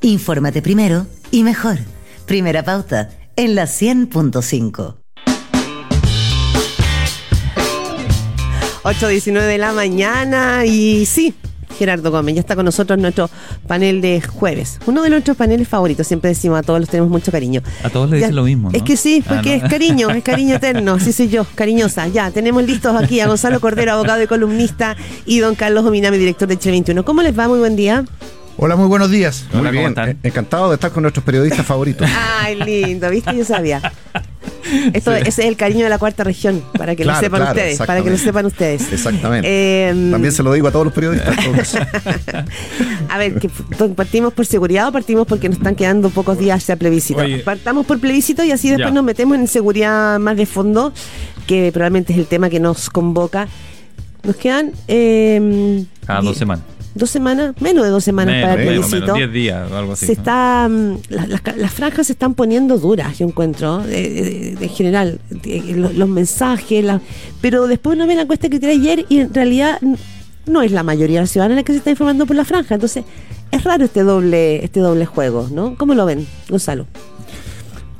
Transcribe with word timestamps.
Infórmate 0.00 0.62
primero 0.62 1.06
y 1.30 1.42
mejor. 1.42 1.78
Primera 2.26 2.62
pauta 2.62 3.10
en 3.36 3.54
la 3.54 3.64
100.5. 3.64 4.94
8.19 8.84 9.46
de 9.46 9.58
la 9.58 9.72
mañana 9.72 10.64
y 10.64 11.04
sí, 11.04 11.34
Gerardo 11.78 12.10
Gómez. 12.10 12.36
Ya 12.36 12.40
está 12.40 12.54
con 12.54 12.64
nosotros 12.64 12.98
nuestro 12.98 13.28
panel 13.66 14.00
de 14.00 14.20
jueves. 14.20 14.78
Uno 14.86 15.02
de 15.02 15.10
nuestros 15.10 15.36
paneles 15.36 15.68
favoritos. 15.68 16.06
Siempre 16.06 16.30
decimos 16.30 16.58
a 16.58 16.62
todos 16.62 16.80
los 16.80 16.88
tenemos 16.88 17.10
mucho 17.10 17.32
cariño. 17.32 17.62
A 17.82 17.90
todos 17.90 18.08
le 18.08 18.18
dicen 18.18 18.36
lo 18.36 18.44
mismo. 18.44 18.70
Es 18.72 18.82
que 18.82 18.96
sí, 18.96 19.22
ah, 19.26 19.34
porque 19.34 19.56
es 19.56 19.62
cariño, 19.64 20.10
es 20.10 20.22
cariño 20.22 20.56
eterno. 20.56 20.98
Sí, 21.00 21.12
soy 21.12 21.28
yo, 21.28 21.44
cariñosa. 21.54 22.08
Ya, 22.08 22.30
tenemos 22.30 22.64
listos 22.64 22.94
aquí 22.96 23.20
a 23.20 23.26
Gonzalo 23.26 23.60
Cordero, 23.60 23.92
abogado 23.92 24.22
y 24.22 24.26
columnista, 24.26 24.96
y 25.26 25.40
don 25.40 25.54
Carlos 25.54 25.84
Ominami, 25.84 26.18
director 26.18 26.48
de 26.48 26.58
Che21. 26.58 27.04
¿Cómo 27.04 27.22
les 27.22 27.38
va? 27.38 27.48
Muy 27.48 27.58
buen 27.58 27.76
día. 27.76 28.04
Hola, 28.60 28.74
muy 28.74 28.88
buenos 28.88 29.08
días. 29.08 29.46
Muy 29.52 29.70
bien. 29.70 29.94
Encantado 30.24 30.68
de 30.70 30.74
estar 30.74 30.90
con 30.90 31.02
nuestros 31.02 31.24
periodistas 31.24 31.64
favoritos. 31.64 32.10
Ay, 32.40 32.56
lindo, 32.56 33.08
¿viste? 33.08 33.36
Yo 33.36 33.44
sabía. 33.44 33.80
Esto, 34.92 35.14
Ese 35.14 35.28
es 35.28 35.38
el 35.38 35.56
cariño 35.56 35.84
de 35.84 35.90
la 35.90 35.98
cuarta 35.98 36.24
región, 36.24 36.64
para 36.76 36.96
que 36.96 37.04
lo 37.04 37.14
sepan 37.20 37.42
ustedes. 37.42 37.78
Para 37.78 38.02
que 38.02 38.10
lo 38.10 38.18
sepan 38.18 38.46
ustedes. 38.46 38.92
Exactamente. 38.92 39.88
Em, 39.88 40.10
También 40.10 40.32
se 40.32 40.42
lo 40.42 40.52
digo 40.52 40.66
a 40.66 40.72
todos 40.72 40.86
los 40.86 40.92
periodistas. 40.92 41.36
a 43.08 43.18
ver, 43.18 43.40
¿partimos 43.94 44.32
por 44.32 44.44
seguridad 44.44 44.88
o 44.88 44.92
partimos 44.92 45.24
porque 45.28 45.48
nos 45.48 45.58
están 45.58 45.76
quedando 45.76 46.10
pocos 46.10 46.36
días 46.36 46.60
hacia 46.60 46.74
plebiscito? 46.74 47.22
Partamos 47.44 47.86
por 47.86 48.00
plebiscito 48.00 48.42
y 48.42 48.50
así 48.50 48.70
después 48.70 48.92
nos 48.92 49.04
metemos 49.04 49.38
en 49.38 49.46
seguridad 49.46 50.18
más 50.18 50.36
de 50.36 50.46
fondo, 50.46 50.92
que 51.46 51.70
probablemente 51.72 52.12
es 52.12 52.18
el 52.18 52.26
tema 52.26 52.50
que 52.50 52.58
nos 52.58 52.90
convoca. 52.90 53.46
Nos 54.24 54.34
quedan. 54.34 54.72
Eh, 54.88 55.84
Cada 56.04 56.22
dos 56.22 56.36
semanas 56.36 56.64
dos 56.98 57.10
semanas, 57.10 57.54
menos 57.60 57.84
de 57.84 57.90
dos 57.90 58.04
semanas 58.04 58.42
para 58.42 58.60
el 58.60 58.68
plebiscito. 58.68 59.14
Diez 59.14 59.32
días 59.32 59.70
o 59.70 59.76
algo 59.76 59.92
así. 59.92 60.06
Se 60.06 60.12
está, 60.12 60.68
mm, 60.68 60.98
las, 61.08 61.72
franjas 61.72 62.08
se 62.08 62.12
están 62.12 62.34
poniendo 62.34 62.78
duras, 62.78 63.18
yo 63.18 63.26
encuentro, 63.26 63.82
en 63.88 64.68
general, 64.68 65.20
los, 65.74 66.08
mensajes, 66.08 66.84
pero 67.40 67.66
después 67.66 67.96
uno 67.96 68.06
ve 68.06 68.14
la 68.14 68.22
encuesta 68.22 68.48
que 68.48 68.58
tiré 68.58 68.72
ayer 68.72 69.06
y 69.08 69.20
en 69.20 69.32
realidad 69.32 69.78
no 70.46 70.62
es 70.62 70.72
la 70.72 70.82
mayoría 70.82 71.18
de 71.18 71.22
la 71.22 71.26
ciudadana 71.26 71.56
la 71.56 71.62
que 71.62 71.72
se 71.72 71.78
está 71.78 71.90
informando 71.90 72.26
por 72.26 72.36
la 72.36 72.44
franja. 72.44 72.74
Entonces, 72.74 73.04
es 73.50 73.64
raro 73.64 73.84
este 73.84 74.02
doble, 74.02 74.64
este 74.64 74.80
doble 74.80 75.06
juego, 75.06 75.48
¿no? 75.50 75.76
¿Cómo 75.76 75.94
lo 75.94 76.04
ven, 76.04 76.26
Gonzalo? 76.48 76.86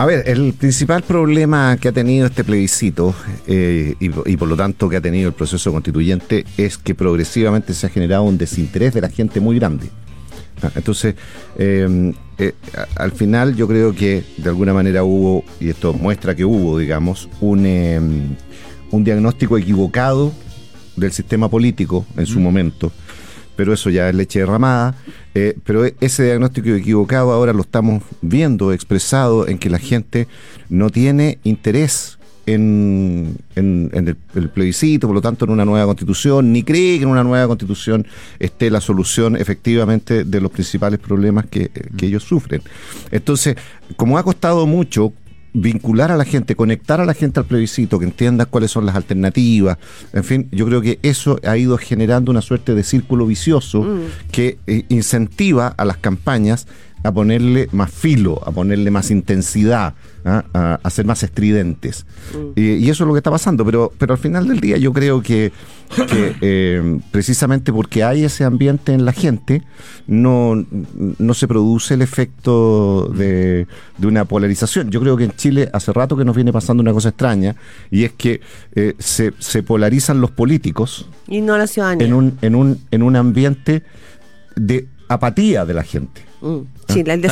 A 0.00 0.06
ver, 0.06 0.28
el 0.28 0.52
principal 0.52 1.02
problema 1.02 1.76
que 1.76 1.88
ha 1.88 1.92
tenido 1.92 2.28
este 2.28 2.44
plebiscito 2.44 3.16
eh, 3.48 3.96
y, 3.98 4.36
por 4.36 4.46
lo 4.46 4.54
tanto 4.54 4.88
que 4.88 4.96
ha 4.96 5.00
tenido 5.00 5.26
el 5.26 5.34
proceso 5.34 5.72
constituyente 5.72 6.46
es 6.56 6.78
que 6.78 6.94
progresivamente 6.94 7.74
se 7.74 7.88
ha 7.88 7.90
generado 7.90 8.22
un 8.22 8.38
desinterés 8.38 8.94
de 8.94 9.00
la 9.00 9.08
gente 9.08 9.40
muy 9.40 9.58
grande. 9.58 9.90
Ah, 10.62 10.70
entonces, 10.76 11.16
em, 11.58 12.14
eh, 12.38 12.54
al 12.94 13.10
final 13.10 13.56
yo 13.56 13.66
creo 13.66 13.92
que 13.92 14.22
de 14.36 14.48
alguna 14.48 14.72
manera 14.72 15.02
hubo, 15.02 15.44
y 15.58 15.68
esto 15.68 15.92
muestra 15.92 16.36
que 16.36 16.44
hubo, 16.44 16.78
digamos, 16.78 17.28
un, 17.40 17.66
em, 17.66 18.36
un 18.92 19.02
diagnóstico 19.02 19.58
equivocado 19.58 20.32
del 20.94 21.10
sistema 21.10 21.48
político 21.48 22.06
en 22.16 22.26
su 22.26 22.38
momento 22.38 22.92
pero 23.58 23.72
eso 23.72 23.90
ya 23.90 24.08
es 24.08 24.14
leche 24.14 24.38
derramada. 24.38 24.94
Eh, 25.34 25.58
pero 25.64 25.84
e, 25.84 25.96
ese 26.00 26.22
diagnóstico 26.22 26.68
equivocado 26.68 27.32
ahora 27.32 27.52
lo 27.52 27.62
estamos 27.62 28.04
viendo 28.22 28.72
expresado 28.72 29.48
en 29.48 29.58
que 29.58 29.68
la 29.68 29.80
gente 29.80 30.28
no 30.68 30.90
tiene 30.90 31.40
interés 31.42 32.18
en, 32.46 33.36
el, 33.56 34.16
plebiscito, 34.54 35.08
por 35.08 35.16
lo 35.16 35.20
tanto 35.20 35.44
en 35.44 35.50
una 35.50 35.64
nueva 35.64 35.86
constitución, 35.86 36.52
ni 36.52 36.62
cree 36.62 36.98
que 36.98 37.02
en 37.02 37.10
una 37.10 37.24
nueva 37.24 37.48
constitución 37.48 38.06
esté 38.38 38.70
la 38.70 38.80
solución 38.80 39.34
efectivamente 39.36 40.22
de 40.22 40.40
los 40.40 40.52
principales 40.52 41.00
problemas 41.00 41.46
que, 41.46 41.68
que 41.96 42.06
ellos 42.06 42.22
sufren. 42.22 42.62
Entonces, 43.10 43.56
como 43.96 44.18
ha 44.18 44.22
costado 44.22 44.68
mucho 44.68 45.12
vincular 45.60 46.10
a 46.10 46.16
la 46.16 46.24
gente, 46.24 46.54
conectar 46.54 47.00
a 47.00 47.04
la 47.04 47.14
gente 47.14 47.40
al 47.40 47.46
plebiscito, 47.46 47.98
que 47.98 48.04
entienda 48.04 48.46
cuáles 48.46 48.70
son 48.70 48.86
las 48.86 48.96
alternativas, 48.96 49.78
en 50.12 50.24
fin, 50.24 50.48
yo 50.52 50.66
creo 50.66 50.80
que 50.80 50.98
eso 51.02 51.38
ha 51.44 51.56
ido 51.56 51.76
generando 51.78 52.30
una 52.30 52.42
suerte 52.42 52.74
de 52.74 52.82
círculo 52.82 53.26
vicioso 53.26 53.82
mm. 53.82 54.30
que 54.30 54.58
eh, 54.66 54.84
incentiva 54.88 55.68
a 55.68 55.84
las 55.84 55.96
campañas 55.96 56.66
a 57.02 57.12
ponerle 57.12 57.68
más 57.72 57.90
filo, 57.90 58.40
a 58.44 58.50
ponerle 58.50 58.90
más 58.90 59.10
intensidad, 59.10 59.94
¿ah? 60.24 60.78
a, 60.82 60.90
ser 60.90 61.04
más 61.04 61.22
estridentes. 61.22 62.06
Mm. 62.34 62.60
Y, 62.60 62.90
eso 62.90 63.04
es 63.04 63.08
lo 63.08 63.14
que 63.14 63.18
está 63.18 63.30
pasando, 63.30 63.64
pero, 63.64 63.92
pero 63.98 64.14
al 64.14 64.18
final 64.18 64.48
del 64.48 64.60
día 64.60 64.76
yo 64.76 64.92
creo 64.92 65.22
que, 65.22 65.52
eh, 66.40 67.00
precisamente 67.10 67.72
porque 67.72 68.04
hay 68.04 68.24
ese 68.24 68.44
ambiente 68.44 68.92
en 68.92 69.04
la 69.04 69.12
gente, 69.12 69.62
no, 70.06 70.64
no 71.18 71.34
se 71.34 71.46
produce 71.46 71.94
el 71.94 72.02
efecto 72.02 73.10
de, 73.14 73.66
una 74.02 74.24
polarización. 74.24 74.90
Yo 74.90 75.00
creo 75.00 75.16
que 75.16 75.24
en 75.24 75.32
Chile 75.32 75.70
hace 75.72 75.92
rato 75.92 76.16
que 76.16 76.24
nos 76.24 76.34
viene 76.34 76.52
pasando 76.52 76.80
una 76.80 76.92
cosa 76.92 77.10
extraña, 77.10 77.56
y 77.90 78.04
es 78.04 78.12
que 78.12 78.40
eh, 78.74 78.94
se, 78.98 79.32
se, 79.38 79.62
polarizan 79.62 80.20
los 80.20 80.30
políticos 80.30 81.08
y 81.26 81.40
no 81.40 81.56
la 81.58 81.66
ciudadanía. 81.66 82.06
En 82.06 82.14
un, 82.14 82.38
en 82.42 82.54
un, 82.54 82.80
en 82.90 83.02
un 83.02 83.16
ambiente 83.16 83.82
de 84.56 84.88
apatía 85.08 85.64
de 85.64 85.74
la 85.74 85.82
gente. 85.82 86.27
Mm. 86.40 86.58
Sí, 86.88 87.00
el, 87.00 87.10
el 87.10 87.22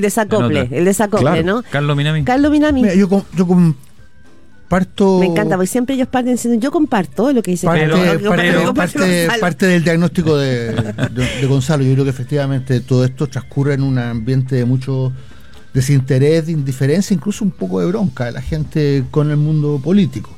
desacople, 0.00 0.68
el 0.70 0.84
desacople, 0.84 1.42
¿no? 1.42 1.62
Carlos 1.70 1.96
Minami. 1.96 2.24
Carlos 2.24 2.50
Minami. 2.50 2.82
yo, 2.96 3.24
yo 3.36 3.46
comparto. 3.46 5.18
Me 5.18 5.26
encanta, 5.26 5.56
porque 5.56 5.66
siempre 5.66 5.94
ellos 5.96 6.08
parten 6.08 6.32
diciendo, 6.32 6.60
yo 6.60 6.70
comparto 6.70 7.32
lo 7.32 7.42
que 7.42 7.50
dice 7.50 7.66
parte, 7.66 9.28
parte, 9.40 9.66
del 9.66 9.84
diagnóstico 9.84 10.36
de, 10.36 10.94
Gonzalo. 11.48 11.84
Yo 11.84 11.92
creo 11.94 12.04
que 12.04 12.10
efectivamente 12.10 12.80
todo 12.80 13.04
esto 13.04 13.26
transcurre 13.26 13.74
en 13.74 13.82
un 13.82 13.98
ambiente 13.98 14.56
de 14.56 14.64
mucho 14.64 15.12
desinterés, 15.74 16.46
de 16.46 16.52
indiferencia, 16.52 17.14
incluso 17.14 17.44
un 17.44 17.50
poco 17.50 17.80
de 17.80 17.86
bronca 17.86 18.26
de 18.26 18.32
la 18.32 18.42
gente 18.42 19.04
con 19.10 19.30
el 19.30 19.36
mundo 19.36 19.80
político. 19.82 20.30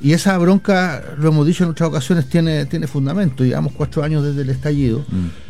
Y 0.00 0.12
esa 0.12 0.36
bronca, 0.36 1.02
lo 1.18 1.28
hemos 1.28 1.46
dicho 1.46 1.64
en 1.64 1.70
otras 1.70 1.88
ocasiones, 1.88 2.28
tiene, 2.28 2.66
tiene 2.66 2.86
fundamento. 2.86 3.44
Llevamos 3.44 3.72
cuatro 3.72 4.04
años 4.04 4.22
desde 4.22 4.42
el 4.42 4.50
estallido. 4.50 5.04
Mm 5.08 5.45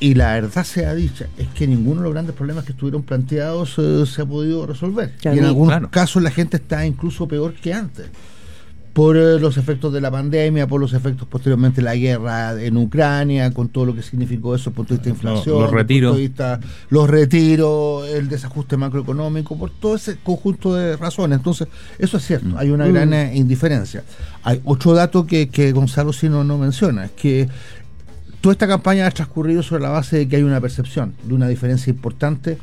y 0.00 0.14
la 0.14 0.34
verdad 0.34 0.64
sea 0.64 0.94
dicha, 0.94 1.26
es 1.36 1.48
que 1.48 1.66
ninguno 1.66 2.00
de 2.00 2.04
los 2.04 2.12
grandes 2.12 2.34
problemas 2.34 2.64
que 2.64 2.72
estuvieron 2.72 3.02
planteados 3.02 3.74
eh, 3.78 4.04
se 4.06 4.22
ha 4.22 4.26
podido 4.26 4.66
resolver. 4.66 5.12
y 5.24 5.28
en 5.28 5.44
algunos 5.44 5.88
casos 5.90 6.22
la 6.22 6.30
gente 6.30 6.56
está 6.56 6.86
incluso 6.86 7.26
peor 7.26 7.54
que 7.54 7.72
antes. 7.72 8.06
Por 8.92 9.16
eh, 9.16 9.38
los 9.38 9.56
efectos 9.58 9.92
de 9.92 10.00
la 10.00 10.10
pandemia, 10.10 10.66
por 10.66 10.80
los 10.80 10.92
efectos 10.92 11.28
posteriormente 11.28 11.76
de 11.76 11.82
la 11.82 11.94
guerra 11.94 12.60
en 12.60 12.76
Ucrania, 12.76 13.52
con 13.52 13.68
todo 13.68 13.86
lo 13.86 13.94
que 13.94 14.02
significó 14.02 14.56
eso, 14.56 14.72
por 14.72 14.86
toda 14.86 14.96
esta 14.96 15.08
inflación, 15.08 15.60
los 15.60 15.70
retiros, 15.70 16.18
los 16.88 17.08
retiros, 17.08 18.08
el 18.08 18.28
desajuste 18.28 18.76
macroeconómico, 18.76 19.56
por 19.56 19.70
todo 19.70 19.94
ese 19.94 20.16
conjunto 20.16 20.74
de 20.74 20.96
razones. 20.96 21.38
Entonces, 21.38 21.68
eso 21.98 22.16
es 22.16 22.26
cierto, 22.26 22.58
hay 22.58 22.70
una 22.70 22.86
mm. 22.86 22.92
gran 22.92 23.12
eh, 23.12 23.36
indiferencia. 23.36 24.02
Hay 24.42 24.60
otro 24.64 24.94
dato 24.94 25.26
que, 25.26 25.48
que 25.48 25.70
Gonzalo 25.70 26.12
Sino 26.12 26.42
no 26.42 26.58
menciona, 26.58 27.04
es 27.04 27.12
que 27.12 27.48
Toda 28.40 28.52
esta 28.52 28.68
campaña 28.68 29.06
ha 29.06 29.10
transcurrido 29.10 29.62
sobre 29.62 29.82
la 29.82 29.90
base 29.90 30.18
de 30.18 30.28
que 30.28 30.36
hay 30.36 30.42
una 30.42 30.60
percepción 30.60 31.14
de 31.24 31.34
una 31.34 31.48
diferencia 31.48 31.90
importante 31.90 32.58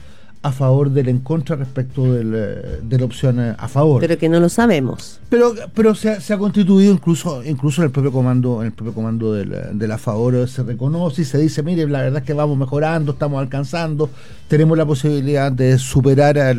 a 0.46 0.52
favor 0.52 0.92
del 0.92 1.10
en 1.10 1.22
contra 1.22 1.56
respecto 1.56 2.04
eh, 2.06 2.80
de 2.84 3.00
la 3.00 3.06
opción 3.06 3.40
eh, 3.40 3.56
a 3.58 3.68
favor. 3.68 4.00
Pero 4.00 4.16
que 4.16 4.30
no 4.30 4.40
lo 4.40 4.48
sabemos. 4.48 5.20
Pero, 5.28 5.56
pero 5.74 5.96
se, 5.96 6.12
ha, 6.12 6.38
constituido 6.38 6.94
incluso, 6.94 7.44
incluso 7.44 7.82
en 7.82 7.88
el 7.88 7.92
propio 7.92 8.12
comando, 8.12 8.62
en 8.62 8.68
el 8.68 8.72
propio 8.72 8.94
comando 8.94 9.34
del, 9.34 9.92
a 9.92 9.98
favor 9.98 10.48
se 10.48 10.62
reconoce 10.62 11.24
y 11.24 11.26
se 11.26 11.40
dice, 11.40 11.64
mire, 11.64 11.88
la 11.88 12.04
verdad 12.04 12.20
es 12.20 12.28
que 12.28 12.34
vamos 12.34 12.60
mejorando, 12.60 13.14
estamos 13.14 13.40
alcanzando, 13.40 14.12
tenemos 14.48 14.78
la 14.78 14.86
posibilidad 14.86 15.52
de 15.52 15.80
superar 15.80 16.38
a 16.38 16.54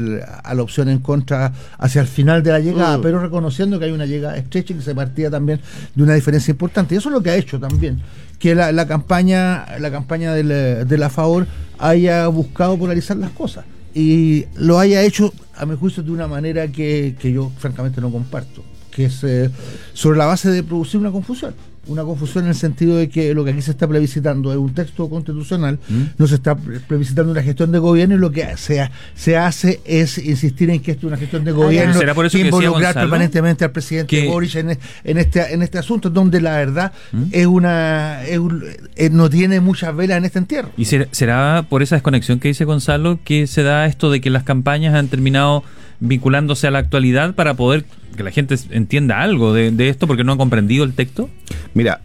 la 0.54 0.62
opción 0.62 0.88
en 0.88 0.98
contra 0.98 1.52
hacia 1.78 2.00
el 2.00 2.08
final 2.08 2.42
de 2.42 2.50
la 2.50 2.58
llegada, 2.58 2.98
mm. 2.98 3.02
pero 3.02 3.20
reconociendo 3.20 3.78
que 3.78 3.84
hay 3.84 3.92
una 3.92 4.06
llegada 4.06 4.36
estrecha 4.36 4.72
y 4.72 4.76
que 4.78 4.82
se 4.82 4.96
partía 4.96 5.30
también 5.30 5.60
de 5.94 6.02
una 6.02 6.14
diferencia 6.14 6.50
importante. 6.50 6.96
Y 6.96 6.98
eso 6.98 7.08
es 7.08 7.12
lo 7.12 7.22
que 7.22 7.30
ha 7.30 7.36
hecho 7.36 7.60
también 7.60 8.00
que 8.38 8.54
la, 8.54 8.86
campaña, 8.86 9.66
la 9.78 9.90
campaña 9.90 10.34
de 10.34 10.98
la 10.98 11.10
favor 11.10 11.46
haya 11.78 12.26
buscado 12.28 12.78
polarizar 12.78 13.16
las 13.16 13.30
cosas. 13.30 13.64
Y 13.94 14.44
lo 14.56 14.78
haya 14.78 15.02
hecho, 15.02 15.32
a 15.56 15.64
mi 15.64 15.74
juicio, 15.74 16.02
de 16.02 16.10
una 16.10 16.28
manera 16.28 16.68
que, 16.68 17.14
yo 17.22 17.50
francamente 17.58 18.00
no 18.00 18.10
comparto, 18.10 18.62
que 18.96 19.04
es 19.04 19.22
eh, 19.24 19.50
sobre 19.92 20.18
la 20.18 20.24
base 20.24 20.50
de 20.50 20.62
producir 20.62 20.98
una 20.98 21.10
confusión 21.10 21.54
una 21.88 22.02
confusión 22.02 22.44
en 22.44 22.50
el 22.50 22.56
sentido 22.56 22.96
de 22.96 23.08
que 23.08 23.32
lo 23.34 23.44
que 23.44 23.50
aquí 23.50 23.62
se 23.62 23.70
está 23.70 23.86
plebiscitando 23.86 24.50
es 24.50 24.58
un 24.58 24.74
texto 24.74 25.08
constitucional, 25.08 25.78
¿Mm? 25.88 26.02
no 26.18 26.26
se 26.26 26.34
está 26.34 26.56
plebiscitando 26.56 27.32
una 27.32 27.42
gestión 27.42 27.70
de 27.70 27.78
gobierno 27.78 28.16
y 28.16 28.18
lo 28.18 28.32
que 28.32 28.56
se, 28.56 28.88
se 29.14 29.36
hace 29.36 29.80
es 29.84 30.18
insistir 30.18 30.70
en 30.70 30.80
que 30.80 30.92
esto 30.92 31.06
es 31.06 31.12
una 31.12 31.16
gestión 31.16 31.44
de 31.44 31.52
gobierno 31.52 31.94
y 32.32 32.40
involucrar 32.40 32.94
permanentemente 32.94 33.64
al 33.64 33.70
presidente 33.70 34.26
Boris 34.26 34.56
en, 34.56 34.78
este, 35.04 35.54
en 35.54 35.62
este 35.62 35.78
asunto, 35.78 36.10
donde 36.10 36.40
la 36.40 36.56
verdad 36.56 36.92
¿Mm? 37.12 37.24
es 37.30 37.46
una 37.46 38.24
eh, 38.24 39.10
no 39.10 39.30
tiene 39.30 39.60
muchas 39.60 39.94
velas 39.94 40.18
en 40.18 40.24
este 40.24 40.38
entierro. 40.38 40.70
¿Y 40.76 40.86
será 40.86 41.66
por 41.68 41.82
esa 41.82 41.96
desconexión 41.96 42.40
que 42.40 42.48
dice 42.48 42.64
Gonzalo 42.64 43.18
que 43.22 43.46
se 43.46 43.62
da 43.62 43.86
esto 43.86 44.10
de 44.10 44.20
que 44.20 44.30
las 44.30 44.42
campañas 44.42 44.94
han 44.94 45.08
terminado 45.08 45.62
vinculándose 46.00 46.66
a 46.66 46.70
la 46.70 46.78
actualidad 46.78 47.34
para 47.34 47.54
poder 47.54 47.84
que 48.16 48.22
la 48.22 48.30
gente 48.30 48.56
entienda 48.70 49.20
algo 49.20 49.52
de, 49.52 49.88
esto 49.88 50.06
porque 50.06 50.24
no 50.24 50.32
ha 50.32 50.36
comprendido 50.36 50.84
el 50.84 50.94
texto? 50.94 51.28
Mira, 51.74 52.02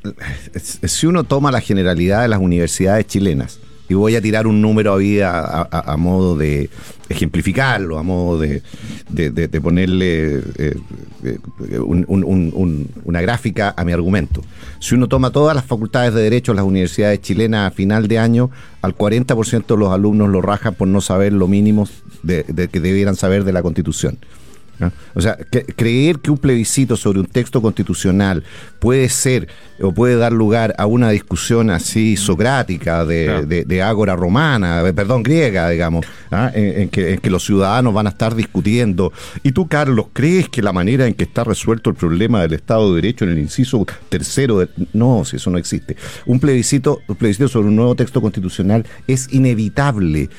si 0.55 1.07
uno 1.07 1.23
toma 1.23 1.51
la 1.51 1.61
generalidad 1.61 2.21
de 2.21 2.27
las 2.27 2.39
universidades 2.39 3.07
chilenas, 3.07 3.59
y 3.91 3.93
voy 3.93 4.15
a 4.15 4.21
tirar 4.21 4.47
un 4.47 4.61
número 4.61 4.97
a, 5.25 5.67
a, 5.69 5.97
modo 5.97 6.37
de 6.37 6.69
ejemplificarlo, 7.09 7.97
a 7.97 8.03
modo 8.03 8.39
de, 8.39 8.63
de, 9.09 9.31
de, 9.31 9.49
de 9.49 9.61
ponerle 9.61 10.37
eh, 10.57 10.75
eh, 11.23 11.37
un, 11.77 12.05
un, 12.07 12.23
un, 12.23 12.89
una 13.03 13.21
gráfica 13.21 13.73
a 13.75 13.83
mi 13.83 13.91
argumento. 13.91 14.41
Si 14.79 14.95
uno 14.95 15.09
toma 15.09 15.31
todas 15.31 15.55
las 15.55 15.65
facultades 15.65 16.13
de 16.13 16.21
Derecho 16.21 16.53
en 16.53 16.55
las 16.55 16.65
universidades 16.65 17.19
chilenas 17.19 17.69
a 17.69 17.75
final 17.75 18.07
de 18.07 18.17
año, 18.17 18.49
al 18.81 18.95
40% 18.97 19.65
de 19.65 19.77
los 19.77 19.91
alumnos 19.91 20.29
lo 20.29 20.41
rajan 20.41 20.73
por 20.73 20.87
no 20.87 21.01
saber 21.01 21.33
lo 21.33 21.49
mínimo 21.49 21.85
de, 22.23 22.43
de 22.43 22.69
que 22.69 22.79
debieran 22.79 23.17
saber 23.17 23.43
de 23.43 23.51
la 23.51 23.61
Constitución. 23.61 24.19
¿No? 24.81 24.91
O 25.13 25.21
sea, 25.21 25.37
que, 25.49 25.63
creer 25.63 26.19
que 26.19 26.31
un 26.31 26.37
plebiscito 26.37 26.97
sobre 26.97 27.19
un 27.21 27.27
texto 27.27 27.61
constitucional 27.61 28.43
puede 28.79 29.07
ser 29.09 29.47
o 29.81 29.93
puede 29.93 30.15
dar 30.15 30.31
lugar 30.33 30.75
a 30.77 30.85
una 30.85 31.09
discusión 31.11 31.69
así 31.69 32.17
socrática 32.17 33.05
de, 33.05 33.25
Claro. 33.25 33.45
de, 33.45 33.63
de 33.65 33.81
ágora 33.81 34.15
romana, 34.15 34.81
eh, 34.87 34.93
perdón, 34.93 35.23
griega, 35.23 35.69
digamos, 35.69 36.05
¿ah? 36.31 36.51
en, 36.53 36.81
en 36.81 36.89
que, 36.89 37.13
en 37.13 37.19
que 37.19 37.29
los 37.29 37.43
ciudadanos 37.45 37.93
van 37.93 38.07
a 38.07 38.09
estar 38.09 38.35
discutiendo. 38.35 39.11
¿Y 39.43 39.51
tú, 39.53 39.67
Carlos, 39.67 40.07
crees 40.13 40.49
que 40.49 40.61
la 40.61 40.73
manera 40.73 41.07
en 41.07 41.13
que 41.13 41.23
está 41.23 41.43
resuelto 41.43 41.89
el 41.89 41.95
problema 41.95 42.41
del 42.41 42.53
Estado 42.53 42.89
de 42.89 42.95
Derecho 43.01 43.25
en 43.25 43.31
el 43.31 43.39
inciso 43.39 43.85
tercero, 44.09 44.59
de- 44.59 44.69
no, 44.93 45.23
si 45.25 45.37
eso 45.37 45.49
no 45.49 45.57
existe. 45.57 45.95
Un 46.25 46.39
plebiscito, 46.39 46.99
un 47.07 47.15
plebiscito 47.15 47.47
sobre 47.47 47.67
un 47.69 47.75
nuevo 47.75 47.95
texto 47.95 48.21
constitucional 48.21 48.85
es 49.07 49.31
inevitable 49.31 50.29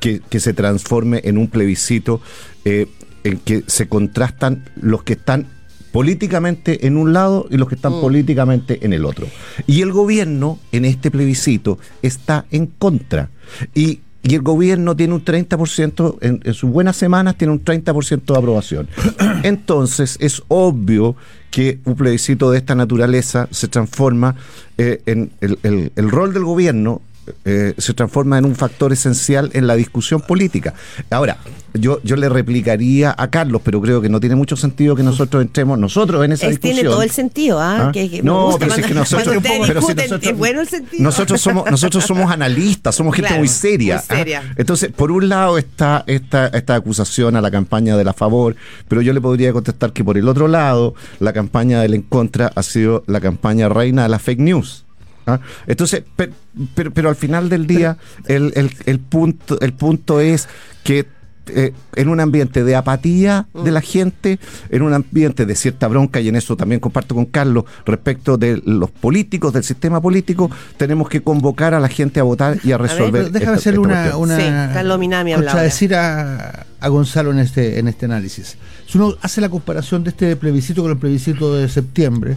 que, 0.00 0.20
que 0.28 0.40
se 0.40 0.52
transforme 0.52 1.20
en 1.24 1.38
un 1.38 1.48
plebiscito 1.48 2.20
eh, 2.64 2.86
en 3.26 3.38
que 3.38 3.64
se 3.66 3.88
contrastan 3.88 4.64
los 4.80 5.02
que 5.02 5.14
están 5.14 5.46
políticamente 5.92 6.86
en 6.86 6.96
un 6.96 7.12
lado 7.12 7.46
y 7.50 7.56
los 7.56 7.68
que 7.68 7.74
están 7.74 7.92
políticamente 8.00 8.84
en 8.84 8.92
el 8.92 9.04
otro. 9.06 9.26
Y 9.66 9.80
el 9.80 9.92
gobierno 9.92 10.58
en 10.72 10.84
este 10.84 11.10
plebiscito 11.10 11.78
está 12.02 12.44
en 12.50 12.66
contra. 12.66 13.30
Y, 13.74 14.00
y 14.22 14.34
el 14.34 14.42
gobierno 14.42 14.94
tiene 14.94 15.14
un 15.14 15.24
30%, 15.24 16.18
en, 16.20 16.40
en 16.44 16.54
sus 16.54 16.68
buenas 16.70 16.96
semanas 16.96 17.36
tiene 17.38 17.52
un 17.52 17.64
30% 17.64 18.24
de 18.26 18.38
aprobación. 18.38 18.88
Entonces 19.42 20.16
es 20.20 20.42
obvio 20.48 21.16
que 21.50 21.78
un 21.84 21.94
plebiscito 21.94 22.50
de 22.50 22.58
esta 22.58 22.74
naturaleza 22.74 23.48
se 23.50 23.68
transforma 23.68 24.34
eh, 24.76 25.00
en 25.06 25.30
el, 25.40 25.58
el- 25.62 25.92
el 25.96 26.10
rol 26.10 26.34
del 26.34 26.44
gobierno 26.44 27.00
eh, 27.44 27.74
se 27.78 27.94
transforma 27.94 28.38
en 28.38 28.44
un 28.44 28.54
factor 28.54 28.92
esencial 28.92 29.50
en 29.54 29.66
la 29.66 29.74
discusión 29.76 30.20
política. 30.20 30.74
Ahora, 31.10 31.38
yo, 31.74 32.00
yo 32.02 32.16
le 32.16 32.28
replicaría 32.30 33.14
a 33.16 33.28
Carlos, 33.28 33.60
pero 33.64 33.80
creo 33.82 34.00
que 34.00 34.08
no 34.08 34.18
tiene 34.18 34.34
mucho 34.34 34.56
sentido 34.56 34.96
que 34.96 35.02
nosotros 35.02 35.42
entremos 35.42 35.78
nosotros 35.78 36.24
en 36.24 36.32
esa 36.32 36.46
Es- 36.46 36.52
discusión. 36.52 36.74
tiene 36.76 36.88
todo 36.88 37.02
el 37.02 37.10
sentido, 37.10 37.60
¿ah? 37.60 37.88
¿Ah? 37.88 37.92
Que- 37.92 38.08
que 38.08 38.22
me 38.22 38.26
no, 38.26 38.46
gusta 38.46 38.58
pero 38.60 38.74
si 38.74 38.80
es 38.80 38.86
que 38.86 38.94
nosotros, 38.94 39.36
pero 39.42 39.64
si 39.66 39.74
nosotros- 39.74 40.22
es 40.22 40.36
bueno 40.38 40.60
el 40.62 40.68
sentido. 40.68 41.02
Nosotros 41.02 41.40
somos, 41.40 41.70
nosotros 41.70 42.04
somos 42.04 42.30
analistas, 42.32 42.94
somos 42.94 43.14
gente 43.14 43.28
Claro, 43.28 43.40
muy 43.40 43.48
seria. 43.48 43.96
muy 44.08 44.16
seria. 44.16 44.42
¿ah? 44.46 44.54
Entonces, 44.56 44.90
por 44.90 45.12
un 45.12 45.28
lado 45.28 45.58
está 45.58 46.02
esta, 46.06 46.46
esta 46.48 46.74
acusación 46.76 47.36
a 47.36 47.40
la 47.42 47.50
campaña 47.50 47.96
de 47.96 48.04
la 48.04 48.14
favor, 48.14 48.56
pero 48.88 49.02
yo 49.02 49.12
le 49.12 49.20
podría 49.20 49.52
contestar 49.52 49.92
que 49.92 50.02
por 50.02 50.16
el 50.16 50.28
otro 50.28 50.48
lado, 50.48 50.94
la 51.20 51.32
campaña 51.34 51.82
del 51.82 51.92
en 51.94 52.02
contra 52.02 52.50
ha 52.54 52.62
sido 52.62 53.04
la 53.06 53.20
campaña 53.20 53.68
reina 53.68 54.04
de 54.04 54.08
la 54.08 54.18
fake 54.18 54.40
news. 54.40 54.85
¿Ah? 55.26 55.40
Entonces, 55.66 56.02
pe- 56.16 56.30
pero, 56.74 56.90
pero 56.92 57.08
al 57.08 57.16
final 57.16 57.48
del 57.48 57.66
día, 57.66 57.96
el, 58.26 58.52
el- 58.56 58.72
el 58.86 58.98
punto, 59.00 59.60
el 59.60 59.72
punto 59.72 60.20
es 60.20 60.48
que 60.84 61.06
eh, 61.48 61.72
en 61.94 62.08
un 62.08 62.18
ambiente 62.18 62.64
de 62.64 62.74
apatía 62.74 63.46
de 63.54 63.70
la 63.70 63.80
gente, 63.80 64.40
en 64.68 64.82
un 64.82 64.92
ambiente 64.92 65.46
de 65.46 65.54
cierta 65.54 65.86
bronca, 65.86 66.20
y 66.20 66.26
en 66.28 66.34
eso 66.34 66.56
también 66.56 66.80
comparto 66.80 67.14
con 67.14 67.26
Carlos, 67.26 67.66
respecto 67.84 68.36
de 68.36 68.60
los 68.64 68.90
políticos, 68.90 69.52
del 69.52 69.62
sistema 69.62 70.00
político, 70.00 70.50
tenemos 70.76 71.08
que 71.08 71.22
convocar 71.22 71.72
a 71.72 71.78
la 71.78 71.86
gente 71.88 72.18
a 72.18 72.24
votar 72.24 72.58
y 72.64 72.72
a 72.72 72.78
resolver. 72.78 73.12
Pero 73.12 73.30
déjame 73.30 73.56
esta- 73.58 73.70
hacerle 73.70 73.82
esta 73.92 74.16
una, 74.16 74.34
una 74.34 74.36
Sí, 74.68 74.74
Carlos 74.74 74.98
Minami 74.98 75.34
hablaba. 75.34 75.52
contradecir 75.52 75.94
a, 75.94 76.66
a 76.80 76.88
Gonzalo 76.88 77.30
en 77.30 77.38
este, 77.38 77.78
en 77.78 77.86
este 77.86 78.06
análisis. 78.06 78.56
Si 78.88 78.98
uno 78.98 79.14
hace 79.22 79.40
la 79.40 79.48
comparación 79.48 80.02
de 80.02 80.10
este 80.10 80.34
plebiscito 80.34 80.82
con 80.82 80.90
el 80.90 80.98
plebiscito 80.98 81.54
de 81.54 81.68
septiembre, 81.68 82.36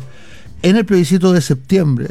en 0.62 0.76
el 0.76 0.86
plebiscito 0.86 1.34
de 1.34 1.42
septiembre 1.42 2.10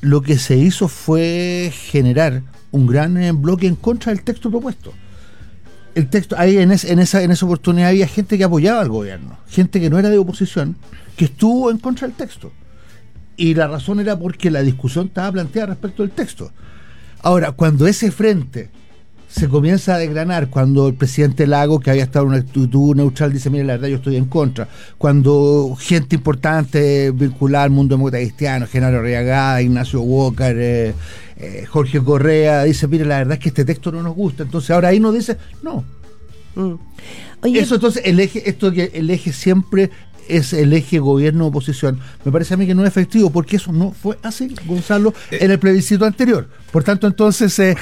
lo 0.00 0.22
que 0.22 0.38
se 0.38 0.56
hizo 0.56 0.88
fue 0.88 1.72
generar 1.74 2.42
un 2.70 2.86
gran 2.86 3.16
eh, 3.18 3.32
bloque 3.32 3.66
en 3.66 3.76
contra 3.76 4.12
del 4.12 4.22
texto 4.22 4.50
propuesto. 4.50 4.92
El 5.94 6.08
texto, 6.08 6.36
ahí 6.38 6.56
en, 6.58 6.70
es- 6.72 6.84
en 6.84 6.98
esa, 7.00 7.22
en 7.22 7.30
esa 7.30 7.44
oportunidad 7.46 7.88
había 7.88 8.06
gente 8.06 8.38
que 8.38 8.44
apoyaba 8.44 8.80
al 8.80 8.88
gobierno, 8.88 9.38
gente 9.48 9.80
que 9.80 9.90
no 9.90 9.98
era 9.98 10.08
de 10.08 10.18
oposición, 10.18 10.76
que 11.16 11.24
estuvo 11.26 11.70
en 11.70 11.78
contra 11.78 12.06
del 12.06 12.16
texto. 12.16 12.52
Y 13.36 13.54
la 13.54 13.66
razón 13.66 14.00
era 14.00 14.18
porque 14.18 14.50
la 14.50 14.62
discusión 14.62 15.06
estaba 15.08 15.32
planteada 15.32 15.68
respecto 15.68 16.02
del 16.02 16.12
texto. 16.12 16.52
Ahora, 17.22 17.52
cuando 17.52 17.86
ese 17.86 18.10
frente 18.10 18.70
se 19.30 19.48
comienza 19.48 19.94
a 19.94 19.98
desgranar, 19.98 20.50
cuando 20.50 20.88
el 20.88 20.94
presidente 20.94 21.46
Lago, 21.46 21.80
que 21.80 21.90
había 21.90 22.02
estado 22.02 22.24
en 22.24 22.32
una 22.32 22.38
actitud 22.38 22.96
neutral, 22.96 23.32
dice, 23.32 23.48
mire, 23.48 23.64
la 23.64 23.74
verdad 23.74 23.88
yo 23.88 23.96
estoy 23.96 24.16
en 24.16 24.26
contra, 24.26 24.68
cuando 24.98 25.76
gente 25.78 26.16
importante 26.16 27.10
vinculada 27.12 27.64
al 27.64 27.70
mundo 27.70 27.94
demócrata 27.94 28.22
cristiano, 28.22 28.66
Genaro 28.66 29.00
Reagada, 29.00 29.62
Ignacio 29.62 30.02
Walker, 30.02 30.56
eh, 30.58 30.94
eh, 31.36 31.64
Jorge 31.68 32.00
Correa, 32.00 32.64
dice, 32.64 32.88
mire, 32.88 33.04
la 33.04 33.18
verdad 33.18 33.34
es 33.34 33.38
que 33.38 33.48
este 33.50 33.64
texto 33.64 33.92
no 33.92 34.02
nos 34.02 34.14
gusta, 34.14 34.42
entonces 34.42 34.70
ahora 34.70 34.88
ahí 34.88 35.00
nos 35.00 35.14
dice, 35.14 35.36
no, 35.62 35.84
Mm. 36.54 36.74
Oye, 37.42 37.60
eso 37.60 37.76
entonces 37.76 38.02
el 38.04 38.20
eje, 38.20 38.48
esto 38.48 38.72
que 38.72 38.90
el 38.94 39.10
eje 39.10 39.32
siempre 39.32 39.90
es 40.28 40.52
el 40.52 40.72
eje 40.72 40.98
gobierno-oposición. 40.98 41.98
Me 42.24 42.30
parece 42.30 42.54
a 42.54 42.56
mí 42.56 42.66
que 42.66 42.74
no 42.74 42.82
es 42.82 42.88
efectivo, 42.88 43.30
porque 43.30 43.56
eso 43.56 43.72
no 43.72 43.92
fue 43.92 44.18
así, 44.22 44.54
Gonzalo, 44.66 45.12
en 45.30 45.50
el 45.50 45.58
plebiscito 45.58 46.04
anterior. 46.04 46.48
Por 46.70 46.84
tanto, 46.84 47.06
entonces 47.06 47.58
eh, 47.58 47.76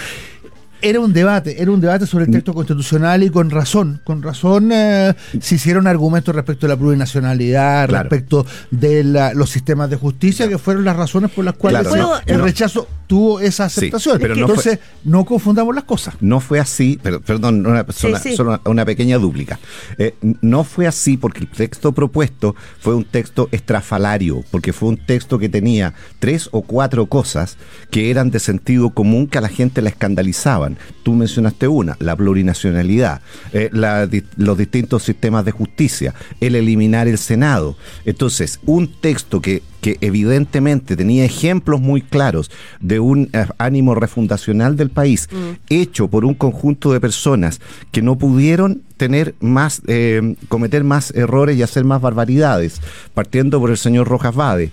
era 0.80 1.00
un 1.00 1.12
debate, 1.12 1.60
era 1.60 1.70
un 1.70 1.80
debate 1.80 2.06
sobre 2.06 2.25
el 2.26 2.30
texto 2.30 2.54
constitucional 2.54 3.22
y 3.22 3.30
con 3.30 3.50
razón, 3.50 4.00
con 4.04 4.22
razón 4.22 4.70
eh, 4.72 5.14
se 5.40 5.56
hicieron 5.56 5.86
argumentos 5.86 6.34
respecto 6.34 6.66
de 6.66 6.72
la 6.75 6.78
plurinacionalidad, 6.78 7.88
Claro. 7.88 8.08
respecto 8.08 8.46
de 8.70 9.04
la- 9.04 9.34
los 9.34 9.50
sistemas 9.50 9.90
de 9.90 9.96
justicia, 9.96 10.48
que 10.48 10.58
fueron 10.58 10.84
las 10.84 10.96
razones 10.96 11.30
por 11.30 11.44
las 11.44 11.54
cuales 11.54 11.82
Claro, 11.86 11.96
no, 11.96 12.12
el 12.26 12.38
no. 12.38 12.44
rechazo 12.44 12.86
tuvo 13.08 13.40
esa 13.40 13.69
Sí, 13.69 13.81
aceptación. 13.81 14.19
pero 14.20 14.37
no 14.37 14.43
entonces, 14.43 14.78
no 15.02 15.25
confundamos 15.25 15.75
las 15.75 15.82
cosas. 15.84 16.14
No 16.20 16.38
fue 16.38 16.60
así, 16.60 17.00
pero, 17.02 17.20
perdón, 17.20 17.66
una, 17.66 17.84
sí. 17.90 18.37
solo 18.37 18.50
una, 18.50 18.60
una 18.66 18.84
pequeña 18.84 19.19
dúplica. 19.19 19.58
Eh, 19.99 20.14
no 20.43 20.62
fue 20.62 20.87
así 20.87 21.16
porque 21.16 21.40
el 21.40 21.49
texto 21.49 21.90
propuesto 21.93 22.55
fue 22.78 22.94
un 22.94 23.05
texto 23.05 23.49
estrafalario, 23.50 24.44
porque 24.50 24.72
fue 24.72 24.90
un 24.90 24.99
texto 24.99 25.38
que 25.38 25.49
tenía 25.49 25.94
tres 26.20 26.49
o 26.52 26.62
cuatro 26.62 27.06
cosas 27.06 27.56
que 27.90 28.10
eran 28.10 28.31
de 28.31 28.38
sentido 28.38 28.90
común 28.90 29.26
que 29.26 29.38
a 29.38 29.40
la 29.40 29.49
gente 29.49 29.82
la 29.82 29.88
escandalizaban. 29.88 30.76
Tú 31.02 31.14
mencionaste 31.14 31.66
una, 31.66 31.96
la 32.00 32.14
plurinacionalidad, 32.14 33.22
eh, 33.52 33.70
la 33.72 34.06
di- 34.06 34.25
los 34.37 34.59
distintos 34.59 35.02
sistemas 35.02 35.44
de 35.47 35.52
justicia, 35.52 36.14
el 36.40 36.54
eliminar 36.54 37.09
el 37.09 37.16
Senado. 37.18 37.76
Entonces, 38.04 38.61
un 38.66 38.88
texto 39.00 39.40
que 39.40 39.62
que 39.80 39.97
evidentemente 40.00 40.97
tenía 40.97 41.25
ejemplos 41.25 41.80
muy 41.80 42.02
claros 42.02 42.50
de 42.80 43.00
un 43.00 43.30
eh, 43.32 43.47
ánimo 43.58 43.94
refundacional 43.94 44.76
del 44.76 44.90
país, 44.90 45.28
hecho 45.68 46.08
por 46.08 46.25
un 46.25 46.35
conjunto 46.35 46.92
de 46.92 47.00
personas 47.00 47.61
que 47.92 48.02
no 48.02 48.18
pudieron 48.18 48.82
tener 48.97 49.35
más, 49.40 49.82
eh, 49.87 50.35
cometer 50.49 50.82
más 50.85 51.12
errores 51.12 51.56
y 51.56 51.62
hacer 51.62 51.85
más 51.85 52.00
barbaridades, 52.00 52.80
partiendo 53.14 53.61
por 53.61 53.70
el 53.70 53.78
señor 53.78 54.08
Rojas 54.08 54.35
Vade. 54.35 54.70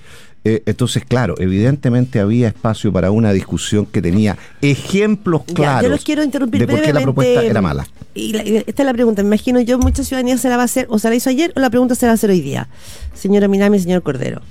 Eh, 0.47 0.61
entonces, 0.67 1.03
claro, 1.05 1.33
evidentemente 1.39 2.19
había 2.19 2.47
espacio 2.47 2.93
para 2.93 3.09
una 3.09 3.33
discusión 3.33 3.87
que 3.87 3.99
tenía 3.99 4.37
ejemplos 4.61 5.41
Ya, 5.47 5.53
claros 5.55 5.83
yo 5.83 5.89
los 5.89 6.03
quiero 6.03 6.23
interrumpir 6.23 6.61
de 6.61 6.67
por 6.67 6.81
qué 6.83 6.93
la 6.93 7.01
propuesta 7.01 7.43
era 7.43 7.61
mala. 7.63 7.87
Y, 8.13 8.33
la- 8.33 8.43
esta 8.43 8.83
es 8.83 8.85
la 8.85 8.93
pregunta. 8.93 9.23
Me 9.23 9.27
imagino 9.27 9.59
yo, 9.59 9.79
mucha 9.79 10.03
ciudadanía 10.03 10.37
se 10.37 10.49
la 10.49 10.55
va 10.57 10.61
a 10.61 10.65
hacer, 10.65 10.85
o 10.89 10.99
se 10.99 11.09
la 11.09 11.15
hizo 11.15 11.31
ayer, 11.31 11.51
o 11.55 11.59
la 11.59 11.71
pregunta 11.71 11.95
se 11.95 12.05
va 12.05 12.11
a 12.11 12.15
hacer 12.15 12.29
hoy 12.29 12.41
día. 12.41 12.67
Señora 13.15 13.47
Minami, 13.47 13.79
señor 13.79 14.03
Cordero. 14.03 14.41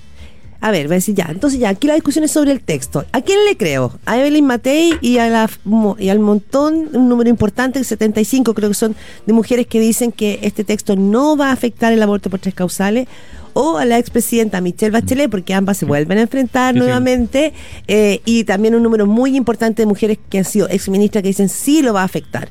A 0.66 0.70
ver, 0.70 0.88
va 0.88 0.92
a 0.92 0.94
decir 0.94 1.14
ya. 1.14 1.26
Entonces, 1.28 1.60
ya, 1.60 1.68
aquí 1.68 1.86
la 1.86 1.92
discusión 1.92 2.24
es 2.24 2.30
sobre 2.30 2.50
el 2.50 2.60
texto. 2.62 3.04
¿A 3.12 3.20
quién 3.20 3.38
le 3.44 3.54
creo? 3.58 3.98
A 4.06 4.18
Evelyn 4.18 4.46
Matei 4.46 4.94
y, 5.02 5.18
a 5.18 5.28
la, 5.28 5.50
y 5.98 6.08
al 6.08 6.20
montón, 6.20 6.88
un 6.94 7.06
número 7.10 7.28
importante, 7.28 7.84
75 7.84 8.54
creo 8.54 8.70
que 8.70 8.74
son, 8.74 8.96
de 9.26 9.32
mujeres 9.34 9.66
que 9.66 9.78
dicen 9.78 10.10
que 10.10 10.38
este 10.42 10.64
texto 10.64 10.96
no 10.96 11.36
va 11.36 11.50
a 11.50 11.52
afectar 11.52 11.92
el 11.92 12.02
aborto 12.02 12.30
por 12.30 12.40
tres 12.40 12.54
causales. 12.54 13.08
O 13.52 13.76
a 13.76 13.84
la 13.84 13.98
expresidenta 13.98 14.60
Michelle 14.62 14.90
Bachelet, 14.90 15.30
porque 15.30 15.52
ambas 15.52 15.76
se 15.76 15.84
vuelven 15.84 16.16
a 16.18 16.22
enfrentar 16.22 16.72
Sí, 16.72 16.78
sí. 16.80 16.84
nuevamente. 16.84 17.52
eh, 17.86 18.20
y 18.24 18.44
también 18.44 18.74
un 18.74 18.82
número 18.82 19.06
muy 19.06 19.36
importante 19.36 19.82
de 19.82 19.86
mujeres 19.86 20.18
que 20.30 20.38
han 20.38 20.44
sido 20.46 20.66
exministras 20.70 21.20
que 21.22 21.28
dicen 21.28 21.50
sí 21.50 21.82
lo 21.82 21.92
va 21.92 22.00
a 22.00 22.04
afectar. 22.04 22.48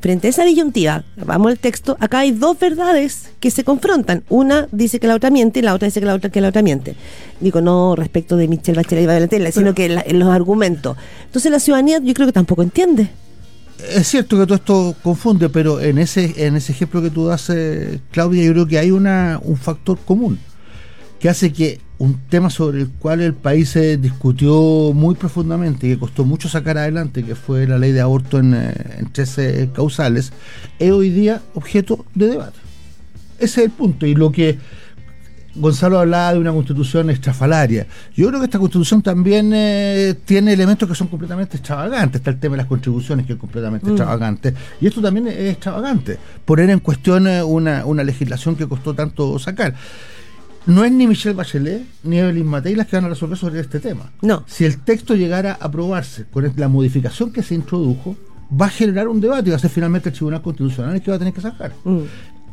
Frente 0.00 0.28
a 0.28 0.30
esa 0.30 0.44
disyuntiva, 0.44 1.04
vamos 1.26 1.50
al 1.50 1.58
texto, 1.58 1.96
acá 1.98 2.20
hay 2.20 2.30
dos 2.30 2.56
verdades 2.58 3.30
que 3.40 3.50
se 3.50 3.64
confrontan. 3.64 4.22
Una 4.28 4.68
dice 4.70 5.00
que 5.00 5.08
la 5.08 5.16
otra 5.16 5.30
miente 5.30 5.58
y 5.58 5.62
la 5.62 5.74
otra 5.74 5.86
dice 5.86 5.98
que 5.98 6.06
la 6.06 6.14
otra 6.14 6.30
que 6.30 6.40
la 6.40 6.48
otra 6.48 6.62
miente. 6.62 6.94
Digo, 7.40 7.60
no 7.60 7.96
respecto 7.96 8.36
de 8.36 8.46
Michelle 8.46 8.76
Bachelet 8.76 9.02
y 9.04 9.06
Valentina, 9.06 9.50
sino 9.50 9.74
que 9.74 9.88
la- 9.88 10.04
en 10.06 10.20
los 10.20 10.28
argumentos. 10.28 10.96
Entonces 11.26 11.50
la 11.50 11.58
ciudadanía 11.58 11.98
yo 12.00 12.14
creo 12.14 12.26
que 12.28 12.32
tampoco 12.32 12.62
entiende. 12.62 13.08
Es 13.92 14.06
cierto 14.08 14.36
que 14.38 14.44
todo 14.44 14.54
esto 14.56 14.94
confunde, 15.02 15.48
pero 15.48 15.80
en 15.80 15.98
ese, 15.98 16.32
en 16.46 16.54
ese 16.56 16.72
ejemplo 16.72 17.02
que 17.02 17.10
tú 17.10 17.26
das, 17.26 17.50
eh, 17.50 18.00
Claudia, 18.12 18.44
yo 18.44 18.52
creo 18.52 18.66
que 18.66 18.78
hay 18.78 18.90
una, 18.92 19.40
un 19.42 19.56
factor 19.56 19.98
común 20.04 20.38
que 21.20 21.28
hace 21.28 21.52
que 21.52 21.80
un 21.98 22.18
tema 22.28 22.48
sobre 22.48 22.80
el 22.82 22.88
cual 22.88 23.20
el 23.20 23.34
país 23.34 23.70
se 23.70 23.96
discutió 23.96 24.92
muy 24.94 25.14
profundamente 25.16 25.86
y 25.86 25.90
que 25.90 25.98
costó 25.98 26.24
mucho 26.24 26.48
sacar 26.48 26.78
adelante, 26.78 27.24
que 27.24 27.34
fue 27.34 27.66
la 27.66 27.78
ley 27.78 27.92
de 27.92 28.00
aborto 28.00 28.38
en, 28.38 28.54
eh, 28.54 28.72
en 28.98 29.12
13 29.12 29.70
causales, 29.74 30.32
es 30.78 30.90
hoy 30.92 31.10
día 31.10 31.42
objeto 31.54 32.04
de 32.14 32.28
debate. 32.28 32.58
Ese 33.38 33.60
es 33.60 33.66
el 33.66 33.70
punto. 33.70 34.06
Y 34.06 34.14
lo 34.14 34.30
que 34.30 34.58
Gonzalo 35.54 35.98
hablaba 35.98 36.34
de 36.34 36.38
una 36.38 36.52
constitución 36.52 37.10
extrafalaria. 37.10 37.86
Yo 38.14 38.28
creo 38.28 38.38
que 38.38 38.44
esta 38.44 38.58
constitución 38.60 39.02
también 39.02 39.50
eh, 39.52 40.14
tiene 40.24 40.52
elementos 40.52 40.88
que 40.88 40.94
son 40.94 41.08
completamente 41.08 41.56
extravagantes. 41.56 42.20
Está 42.20 42.30
el 42.30 42.38
tema 42.38 42.54
de 42.54 42.58
las 42.58 42.66
contribuciones, 42.66 43.26
que 43.26 43.32
es 43.32 43.38
completamente 43.38 43.86
Mm. 43.86 43.90
extravagante. 43.90 44.54
Y 44.80 44.86
esto 44.86 45.00
también 45.00 45.26
es 45.28 45.52
extravagante. 45.52 46.16
Poner 46.44 46.70
en 46.70 46.78
cuestión 46.78 47.26
eh, 47.26 47.42
una, 47.42 47.84
una 47.86 48.04
legislación 48.04 48.54
que 48.54 48.68
costó 48.68 48.94
tanto 48.94 49.38
sacar. 49.38 49.74
No 50.66 50.84
es 50.84 50.92
ni 50.92 51.06
Michelle 51.06 51.34
Bachelet 51.34 51.82
ni 52.02 52.18
Evelyn 52.18 52.46
Matei 52.46 52.74
las 52.74 52.86
que 52.86 52.96
van 52.96 53.06
a 53.06 53.08
resolver 53.08 53.38
sobre 53.38 53.60
este 53.60 53.80
tema. 53.80 54.12
No. 54.22 54.44
Si 54.46 54.64
el 54.64 54.78
texto 54.78 55.14
llegara 55.14 55.52
a 55.52 55.66
aprobarse 55.66 56.26
con 56.26 56.52
la 56.56 56.68
modificación 56.68 57.32
que 57.32 57.42
se 57.42 57.54
introdujo, 57.54 58.16
va 58.50 58.66
a 58.66 58.70
generar 58.70 59.08
un 59.08 59.20
debate 59.20 59.48
y 59.48 59.50
va 59.50 59.56
a 59.56 59.60
ser 59.60 59.70
finalmente 59.70 60.08
el 60.10 60.14
Tribunal 60.14 60.42
Constitucional 60.42 60.94
el 60.94 61.02
que 61.02 61.10
va 61.10 61.16
a 61.16 61.18
tener 61.18 61.34
que 61.34 61.40
sacar. 61.40 61.72
Mm. 61.84 62.00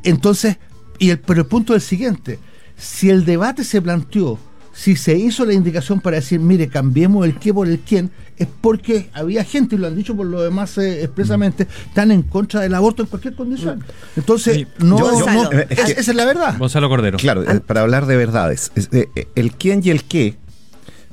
Entonces, 0.03 0.57
y 0.99 1.09
el, 1.09 1.19
pero 1.19 1.41
el 1.41 1.47
punto 1.47 1.75
es 1.75 1.83
el 1.83 1.87
siguiente, 1.87 2.39
si 2.77 3.09
el 3.09 3.25
debate 3.25 3.63
se 3.63 3.81
planteó, 3.81 4.37
si 4.77 4.97
se 4.97 5.17
hizo 5.17 5.45
la 5.45 5.53
indicación 5.53 6.01
para 6.01 6.17
decir, 6.17 6.39
mire, 6.41 6.67
cambiemos 6.67 7.25
el 7.25 7.35
qué 7.39 7.53
por 7.53 7.65
el 7.67 7.79
quién, 7.79 8.11
es 8.37 8.47
porque 8.59 9.09
había 9.13 9.43
gente, 9.45 9.75
y 9.75 9.79
lo 9.79 9.87
han 9.87 9.95
dicho 9.95 10.15
por 10.17 10.25
lo 10.25 10.41
demás 10.43 10.77
eh, 10.77 11.01
expresamente, 11.03 11.65
están 11.87 12.11
en 12.11 12.23
contra 12.23 12.59
del 12.59 12.73
aborto 12.75 13.01
en 13.01 13.07
cualquier 13.07 13.35
condición. 13.35 13.81
Entonces, 14.17 14.55
Sí, 14.57 14.67
no, 14.79 14.97
yo- 14.99 15.25
no- 15.31 15.51
es- 15.51 15.79
esa 15.97 16.11
es 16.11 16.15
la 16.15 16.25
verdad. 16.25 16.57
Gonzalo 16.59 16.89
Cordero. 16.89 17.17
Claro, 17.17 17.43
eh, 17.49 17.61
para 17.65 17.81
hablar 17.81 18.05
de 18.05 18.17
verdades. 18.17 18.71
es, 18.75 18.89
eh, 18.91 19.07
el 19.35 19.53
quién 19.53 19.79
y 19.83 19.91
el 19.91 20.03
qué 20.03 20.35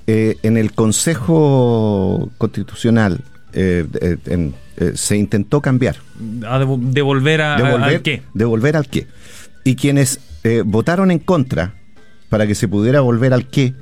eh, 0.09 0.37
en 0.43 0.57
el 0.57 0.73
Consejo 0.73 2.31
Constitucional 2.39 3.21
eh, 3.53 3.87
eh, 4.01 4.17
en, 4.27 4.55
eh, 4.79 4.93
se 4.97 5.17
intentó 5.17 5.61
cambiar. 5.61 5.97
A 6.49 6.59
devo- 6.59 6.79
devolver 6.81 7.41
a, 7.43 7.55
a- 7.55 7.63
Devolver, 7.63 7.95
al 7.97 8.03
qué. 8.03 8.23
devolver 8.35 8.77
al 8.77 8.89
qué. 8.89 9.07
Y 9.65 9.77
quienes 9.77 10.19
eh, 10.43 10.63
votaron 10.67 11.11
en 11.13 11.21
contra 11.21 11.75
para 12.33 12.47
que 12.47 12.55
se 12.55 12.67
pudiera 12.67 13.03
volver 13.03 13.35
al 13.35 13.47
qué 13.47 13.75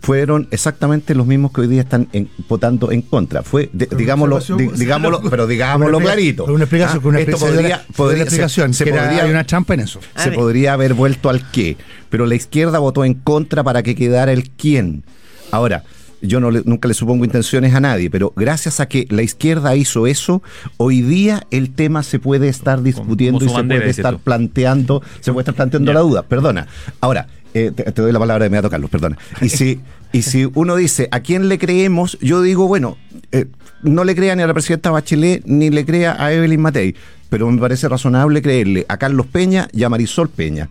fueron 0.00 0.46
exactamente 0.52 1.12
los 1.16 1.26
mismos 1.26 1.50
que 1.50 1.62
hoy 1.62 1.66
día 1.66 1.80
están 1.82 2.06
en- 2.12 2.28
votando 2.48 2.92
en 2.92 3.02
contra. 3.02 3.42
Fue, 3.42 3.68
de- 3.72 3.88
digámoslo, 3.96 4.36
di- 4.38 4.42
observación, 4.52 4.78
digámoslo, 4.78 5.22
pero 5.28 5.48
digámoslo 5.48 5.98
clarito. 5.98 6.44
Una 6.44 6.62
explicación, 6.64 7.02
Ah, 7.04 7.08
una 7.08 7.18
esto 7.18 7.30
explicación, 7.32 7.80
podría, 7.96 8.22
explicación, 8.22 8.72
se, 8.74 8.78
se 8.78 8.84
que 8.84 8.90
era- 8.90 9.02
podría- 9.08 9.24
hay 9.24 9.30
una 9.30 9.42
trampa 9.44 9.74
en 9.74 9.80
eso. 9.80 9.98
Se 10.16 10.30
podría 10.30 10.74
haber 10.74 10.94
vuelto 10.94 11.28
al 11.28 11.50
qué, 11.50 11.76
pero 12.10 12.26
la 12.26 12.36
izquierda 12.36 12.78
votó 12.78 13.04
en 13.04 13.14
contra 13.14 13.64
para 13.64 13.82
que 13.82 13.96
quedara 13.96 14.32
el 14.32 14.48
quién. 14.50 15.02
Ahora, 15.50 15.82
yo 16.20 16.38
no 16.40 16.50
le- 16.52 16.62
nunca 16.64 16.86
le 16.88 16.94
supongo 16.94 17.24
intenciones 17.24 17.74
a 17.74 17.80
nadie, 17.80 18.08
pero 18.10 18.32
gracias 18.36 18.78
a 18.80 18.86
que 18.86 19.06
la 19.10 19.22
izquierda 19.22 19.74
hizo 19.76 20.06
eso, 20.06 20.42
hoy 20.76 21.00
día 21.02 21.44
el 21.50 21.70
tema 21.70 22.02
se 22.04 22.18
puede 22.20 22.48
estar 22.48 22.82
discutiendo 22.82 23.44
y 23.44 23.48
se 23.48 23.54
puede 23.64 23.88
estar 23.90 24.14
tú. 24.14 24.20
planteando, 24.20 25.02
se 25.20 25.32
puede 25.32 25.42
estar 25.42 25.54
planteando 25.56 25.92
la 25.92 26.00
duda. 26.00 26.22
Perdona. 26.22 26.66
Ahora, 27.00 27.26
eh, 27.66 27.72
te, 27.72 27.84
te 27.84 28.02
doy 28.02 28.12
la 28.12 28.18
palabra 28.18 28.44
de 28.44 28.48
inmediato, 28.48 28.70
Carlos, 28.70 28.90
perdona. 28.90 29.18
Y 29.40 29.48
si, 29.48 29.80
y 30.12 30.22
si 30.22 30.50
uno 30.54 30.76
dice, 30.76 31.08
¿a 31.10 31.20
quién 31.20 31.48
le 31.48 31.58
creemos? 31.58 32.18
Yo 32.20 32.42
digo, 32.42 32.66
bueno, 32.66 32.96
eh, 33.32 33.46
no 33.82 34.04
le 34.04 34.14
crea 34.14 34.34
ni 34.36 34.42
a 34.42 34.46
la 34.46 34.54
presidenta 34.54 34.90
Bachelet 34.90 35.42
ni 35.46 35.70
le 35.70 35.84
crea 35.84 36.16
a 36.22 36.32
Evelyn 36.32 36.60
Matei, 36.60 36.94
pero 37.28 37.50
me 37.50 37.60
parece 37.60 37.88
razonable 37.88 38.42
creerle 38.42 38.86
a 38.88 38.96
Carlos 38.96 39.26
Peña 39.26 39.68
y 39.72 39.84
a 39.84 39.88
Marisol 39.88 40.28
Peña. 40.28 40.68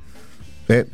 Eh, 0.69 0.85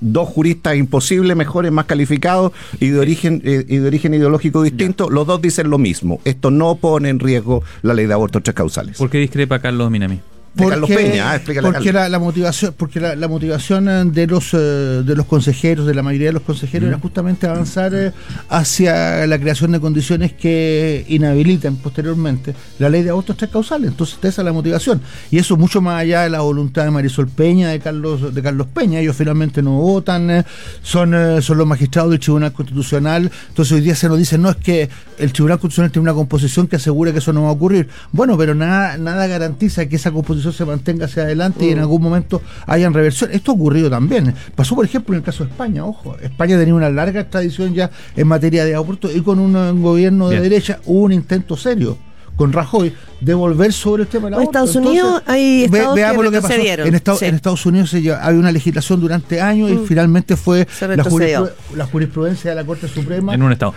dos 0.00 0.28
juristas 0.28 0.76
imposibles, 0.76 1.36
mejores, 1.36 1.70
más 1.70 1.84
calificados 1.84 2.52
y 2.80 2.88
de 2.88 2.98
origen 2.98 3.40
eh, 3.44 3.64
y 3.68 3.76
de 3.76 3.86
origen 3.86 4.14
ideológico 4.14 4.62
distinto, 4.62 5.10
los 5.10 5.26
dos 5.26 5.40
dicen 5.40 5.70
lo 5.70 5.78
mismo. 5.78 6.20
Esto 6.24 6.50
no 6.50 6.76
pone 6.76 7.08
en 7.08 7.20
riesgo 7.20 7.62
la 7.82 7.94
ley 7.94 8.06
de 8.06 8.14
aborto 8.14 8.40
tres 8.40 8.54
causales. 8.54 8.98
¿Por 8.98 9.10
qué 9.10 9.18
discrepa 9.18 9.60
Carlos 9.60 9.90
Minami? 9.90 10.20
De 10.52 10.66
Carlos 10.66 10.90
Peña, 10.90 11.34
ah, 11.34 11.40
porque 11.44 11.92
la, 11.92 12.08
la 12.08 12.18
motivación 12.18 12.74
porque 12.76 12.98
la, 12.98 13.14
la 13.14 13.28
motivación 13.28 13.88
eh, 13.88 14.04
de 14.06 14.26
los 14.26 14.52
eh, 14.52 14.56
de 14.56 15.14
los 15.14 15.26
consejeros 15.26 15.86
de 15.86 15.94
la 15.94 16.02
mayoría 16.02 16.26
de 16.26 16.32
los 16.32 16.42
consejeros 16.42 16.88
era 16.88 16.98
justamente 16.98 17.46
avanzar 17.46 17.94
eh, 17.94 18.10
hacia 18.48 19.28
la 19.28 19.38
creación 19.38 19.70
de 19.70 19.78
condiciones 19.78 20.32
que 20.32 21.04
inhabiliten 21.06 21.76
posteriormente 21.76 22.52
la 22.80 22.88
ley 22.88 23.04
de 23.04 23.10
abortos 23.10 23.36
tres 23.36 23.48
causales 23.48 23.90
entonces 23.92 24.18
esa 24.20 24.42
es 24.42 24.44
la 24.44 24.52
motivación. 24.52 25.00
Y 25.30 25.38
eso 25.38 25.56
mucho 25.56 25.80
más 25.80 26.00
allá 26.00 26.22
de 26.22 26.30
la 26.30 26.40
voluntad 26.40 26.84
de 26.84 26.90
Marisol 26.90 27.28
Peña 27.28 27.68
de 27.68 27.78
Carlos 27.78 28.34
de 28.34 28.42
Carlos 28.42 28.66
Peña. 28.74 28.98
Ellos 28.98 29.14
finalmente 29.14 29.62
no 29.62 29.70
votan 29.72 30.44
son 30.82 31.14
son 31.42 31.58
los 31.58 31.66
magistrados 31.66 32.10
del 32.10 32.18
Tribunal 32.18 32.52
Constitucional. 32.52 33.30
Entonces 33.48 33.72
hoy 33.72 33.82
día 33.82 33.94
se 33.94 34.08
nos 34.08 34.18
dice 34.18 34.36
no 34.36 34.50
es 34.50 34.56
que 34.56 34.88
el 35.16 35.32
Tribunal 35.32 35.60
Constitucional 35.60 35.92
tiene 35.92 36.02
una 36.02 36.14
composición 36.14 36.66
que 36.66 36.74
asegura 36.74 37.12
que 37.12 37.18
eso 37.18 37.32
no 37.32 37.44
va 37.44 37.50
a 37.50 37.52
ocurrir. 37.52 37.88
Bueno 38.10 38.36
pero 38.36 38.56
nada 38.56 38.98
nada 38.98 39.28
garantiza 39.28 39.86
que 39.86 39.94
esa 39.94 40.10
composición 40.10 40.39
se 40.40 40.64
mantenga 40.64 41.06
hacia 41.06 41.22
adelante 41.24 41.66
y 41.66 41.70
en 41.70 41.78
algún 41.78 42.02
momento 42.02 42.42
hayan 42.66 42.94
reversión. 42.94 43.30
Esto 43.32 43.52
ha 43.52 43.54
ocurrido 43.54 43.90
también. 43.90 44.34
Pasó, 44.54 44.74
por 44.74 44.84
ejemplo, 44.84 45.14
en 45.14 45.18
el 45.18 45.24
caso 45.24 45.44
de 45.44 45.50
España. 45.50 45.84
Ojo, 45.84 46.16
España 46.20 46.58
tenía 46.58 46.74
una 46.74 46.90
larga 46.90 47.28
tradición 47.28 47.74
ya 47.74 47.90
en 48.16 48.26
materia 48.26 48.64
de 48.64 48.74
aborto 48.74 49.10
y 49.10 49.20
con 49.20 49.38
un, 49.38 49.56
eh, 49.56 49.72
gobierno 49.80 50.28
de 50.28 50.36
Bien. 50.36 50.42
derecha 50.50 50.80
hubo 50.86 51.00
un 51.02 51.12
intento 51.12 51.56
serio 51.56 51.98
con 52.36 52.52
Rajoy 52.52 52.92
de 53.20 53.34
volver 53.34 53.72
sobre 53.72 54.02
el 54.04 54.08
tema 54.08 54.26
del 54.26 54.34
En 54.34 54.40
aborto. 54.40 54.50
Estados 54.64 54.76
Unidos 54.76 55.22
hay 55.26 55.64
estados 55.64 55.94
veamos 55.94 56.24
lo 56.24 56.30
que 56.30 56.40
pasó. 56.40 56.54
En, 56.54 56.94
Estados- 56.94 57.18
sí. 57.20 57.26
en 57.26 57.34
Estados 57.34 57.66
Unidos 57.66 57.90
se 57.90 58.00
lleva- 58.02 58.22
había 58.24 58.40
una 58.40 58.52
legislación 58.52 59.00
durante 59.00 59.40
años 59.40 59.70
y 59.70 59.74
Mm. 59.74 59.86
finalmente 59.86 60.36
fue 60.36 60.66
Se 60.70 60.88
la, 60.88 60.96
retrocedió. 60.96 61.44
jurispru- 61.46 61.76
la 61.76 61.86
jurisprudencia 61.86 62.50
de 62.50 62.56
la 62.56 62.64
Corte 62.64 62.88
Suprema. 62.88 63.34
En 63.34 63.42
un 63.42 63.52
estado. 63.52 63.74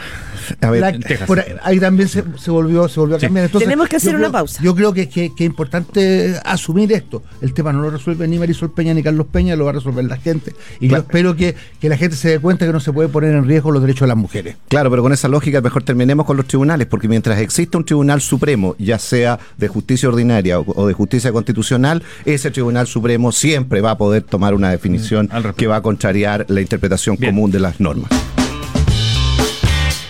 A 0.62 0.70
ver, 0.70 0.82
La- 0.82 0.90
en 0.90 1.02
Texas. 1.02 1.28
por 1.28 1.40
ahí, 1.40 1.46
ahí 1.64 1.80
también 1.80 2.08
se, 2.10 2.24
se 2.38 2.52
volvió, 2.52 2.88
se 2.88 3.00
volvió 3.00 3.18
a 3.18 3.20
Sí. 3.20 3.26
cambiar. 3.28 3.46
Entonces, 3.46 3.68
Tenemos 3.68 3.88
que 3.90 3.96
hacer 3.98 4.12
una 4.12 4.20
creo- 4.26 4.32
pausa. 4.32 4.62
Yo 4.64 4.76
creo 4.76 4.94
que, 4.94 5.10
que- 5.10 5.34
que 5.36 5.44
es 5.44 5.50
importante 5.50 6.36
asumir 6.46 6.92
esto. 6.94 7.24
El 7.42 7.54
tema 7.54 7.74
no 7.74 7.82
lo 7.82 7.90
resuelve 7.90 8.28
ni 8.28 8.38
Marisol 8.40 8.72
Peña 8.72 8.94
ni 8.94 9.04
Carlos 9.04 9.28
Peña, 9.32 9.56
lo 9.56 9.66
va 9.66 9.72
a 9.72 9.74
resolver 9.74 10.06
la 10.06 10.18
gente. 10.18 10.54
Y 10.80 10.88
Claro. 10.88 11.04
yo 11.04 11.08
espero 11.08 11.36
que, 11.36 11.56
que 11.80 11.90
la 11.90 11.98
gente 11.98 12.16
se 12.16 12.30
dé 12.30 12.40
cuenta 12.40 12.66
que 12.66 12.72
no 12.74 12.80
se 12.80 12.92
puede 12.94 13.10
poner 13.10 13.34
en 13.36 13.46
riesgo 13.46 13.72
los 13.72 13.82
derechos 13.82 14.02
de 14.02 14.08
las 14.08 14.18
mujeres. 14.18 14.56
Claro, 14.70 14.90
pero 14.90 15.02
con 15.02 15.12
esa 15.14 15.28
lógica 15.28 15.62
mejor 15.62 15.84
terminemos 15.84 16.26
con 16.26 16.38
los 16.38 16.46
tribunales, 16.48 16.88
porque 16.88 17.08
mientras 17.08 17.40
exista 17.40 17.78
un 17.78 17.86
tribunal 17.86 18.22
supremo, 18.22 18.76
ya 18.80 19.00
sea 19.00 19.33
de 19.58 19.68
justicia 19.68 20.10
ordinaria 20.10 20.60
o, 20.60 20.66
o 20.76 20.88
de 20.88 20.94
justicia 20.94 21.32
constitucional, 21.32 22.04
ese 22.26 22.52
tribunal 22.52 22.88
supremo 22.88 23.32
siempre 23.32 23.82
va 23.82 23.92
a 23.92 23.98
poder 23.98 24.24
tomar 24.24 24.54
una 24.54 24.70
definición 24.72 25.30
respecto. 25.30 25.56
que 25.56 25.68
va 25.68 25.78
a 25.78 25.82
contrariar 25.82 26.46
la 26.50 26.62
interpretación 26.62 27.18
Bien. 27.18 27.34
común 27.34 27.52
de 27.52 27.60
las 27.60 27.80
normas. 27.80 28.10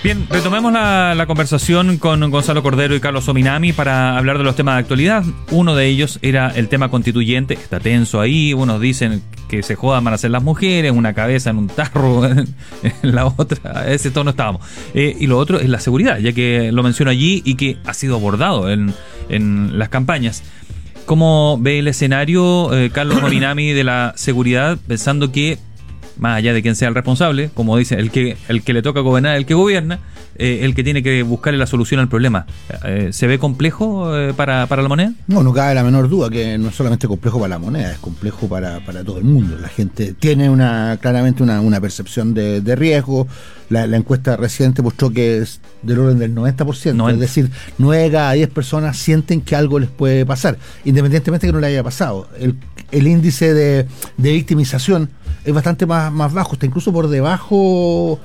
Bien, 0.04 0.28
retomemos 0.30 0.74
la, 0.74 1.24
conversación 1.28 1.98
con 1.98 2.30
Gonzalo 2.30 2.62
Cordero 2.62 2.94
y 2.94 3.00
Carlos 3.00 3.30
Ominami 3.30 3.72
para 3.72 4.18
hablar 4.18 4.38
de 4.38 4.44
los 4.44 4.54
temas 4.54 4.76
de 4.76 4.82
actualidad. 4.82 5.24
Uno 5.50 5.76
de 5.76 5.88
ellos 5.88 6.20
era 6.22 6.50
el 6.50 6.68
tema 6.68 6.90
constituyente, 6.90 7.54
está 7.54 7.80
tenso 7.80 8.20
ahí, 8.20 8.54
unos 8.54 8.82
dicen 8.82 9.24
que 9.48 9.64
se 9.64 9.76
jodan 9.76 10.04
van 10.04 10.14
a 10.14 10.18
ser 10.18 10.32
las 10.32 10.44
mujeres, 10.44 10.92
una 10.92 11.14
cabeza 11.14 11.52
en 11.52 11.58
un 11.58 11.68
tarro, 11.68 12.26
en, 12.30 12.46
la 13.02 13.28
otra, 13.28 13.90
ese 13.90 14.12
tono 14.12 14.32
estábamos. 14.32 14.68
Eh, 14.94 15.16
y 15.18 15.28
lo 15.28 15.38
otro 15.38 15.62
es 15.62 15.70
la 15.70 15.80
seguridad, 15.80 16.20
ya 16.20 16.34
que 16.34 16.74
lo 16.74 16.84
menciono 16.84 17.10
allí 17.10 17.42
y 17.46 17.56
que 17.56 17.78
ha 17.86 17.94
sido 17.94 18.18
abordado 18.18 18.70
en, 18.70 18.94
en 19.30 19.80
las 19.80 19.88
campañas. 19.88 20.44
¿Cómo 21.06 21.58
ve 21.62 21.80
el 21.80 21.88
escenario, 21.88 22.74
eh, 22.74 22.90
Carlos 22.90 23.24
Ominami, 23.24 23.72
de 23.72 23.86
la 23.86 24.12
seguridad, 24.18 24.78
pensando 24.86 25.32
que 25.32 25.60
más 26.18 26.38
allá 26.38 26.54
de 26.54 26.62
quien 26.62 26.76
sea 26.76 26.88
el 26.88 26.96
responsable, 26.96 27.50
como 27.54 27.78
dice, 27.78 27.96
el 27.96 28.12
que, 28.12 28.38
el 28.48 28.64
que 28.64 28.74
le 28.74 28.82
toca 28.82 29.00
gobernar, 29.00 29.36
el 29.36 29.46
que 29.46 29.54
gobierna, 29.54 30.00
eh, 30.36 30.60
el 30.64 30.74
que 30.74 30.84
tiene 30.84 31.04
que 31.04 31.22
buscarle 31.24 31.60
la 31.60 31.68
solución 31.68 32.00
al 32.00 32.08
problema. 32.08 32.46
Eh, 32.86 33.10
¿Se 33.12 33.28
ve 33.28 33.38
complejo 33.38 34.18
eh, 34.18 34.34
para, 34.34 34.66
para 34.68 34.82
la 34.82 34.90
moneda? 34.90 35.14
No, 35.28 35.44
no 35.44 35.54
cabe 35.54 35.76
la 35.76 35.84
menor 35.84 36.10
duda 36.10 36.30
que 36.30 36.58
no 36.58 36.70
es 36.70 36.76
solamente 36.76 37.08
complejo 37.08 37.40
para 37.40 37.50
la 37.50 37.60
moneda, 37.60 37.92
es 37.92 38.00
complejo 38.00 38.48
para, 38.48 38.80
para 38.80 39.04
todo 39.04 39.20
el 39.20 39.26
mundo. 39.26 39.58
La 39.60 39.70
gente 39.70 40.14
tiene 40.14 40.50
una 40.50 40.98
claramente 41.02 41.44
una, 41.44 41.62
una 41.62 41.80
percepción 41.80 42.34
de, 42.34 42.62
de 42.62 42.76
riesgo. 42.76 43.28
La, 43.70 43.88
la 43.88 43.98
encuesta 43.98 44.36
reciente 44.36 44.82
mostró 44.82 45.12
que 45.12 45.38
es 45.38 45.62
del 45.82 46.00
orden 46.00 46.20
del 46.20 46.36
90%, 46.36 46.94
90. 46.94 47.12
es 47.14 47.20
decir, 47.20 47.50
9 47.78 48.12
cada 48.12 48.34
10 48.34 48.50
personas 48.50 48.98
sienten 48.98 49.42
que 49.42 49.56
algo 49.56 49.80
les 49.80 49.90
puede 49.90 50.26
pasar, 50.26 50.58
independientemente 50.86 51.48
de 51.48 51.52
que 51.52 51.54
no 51.54 51.60
le 51.60 51.68
haya 51.68 51.84
pasado. 51.84 52.28
El, 52.40 52.56
el 52.94 53.08
índice 53.08 53.54
de, 53.54 53.88
de 54.18 54.32
victimización 54.32 55.10
es 55.46 55.54
bastante 55.54 55.86
más, 55.86 56.12
más 56.12 56.32
bajo, 56.34 56.54
está 56.54 56.66
incluso 56.66 56.94
por 56.94 57.08
debajo 57.10 58.20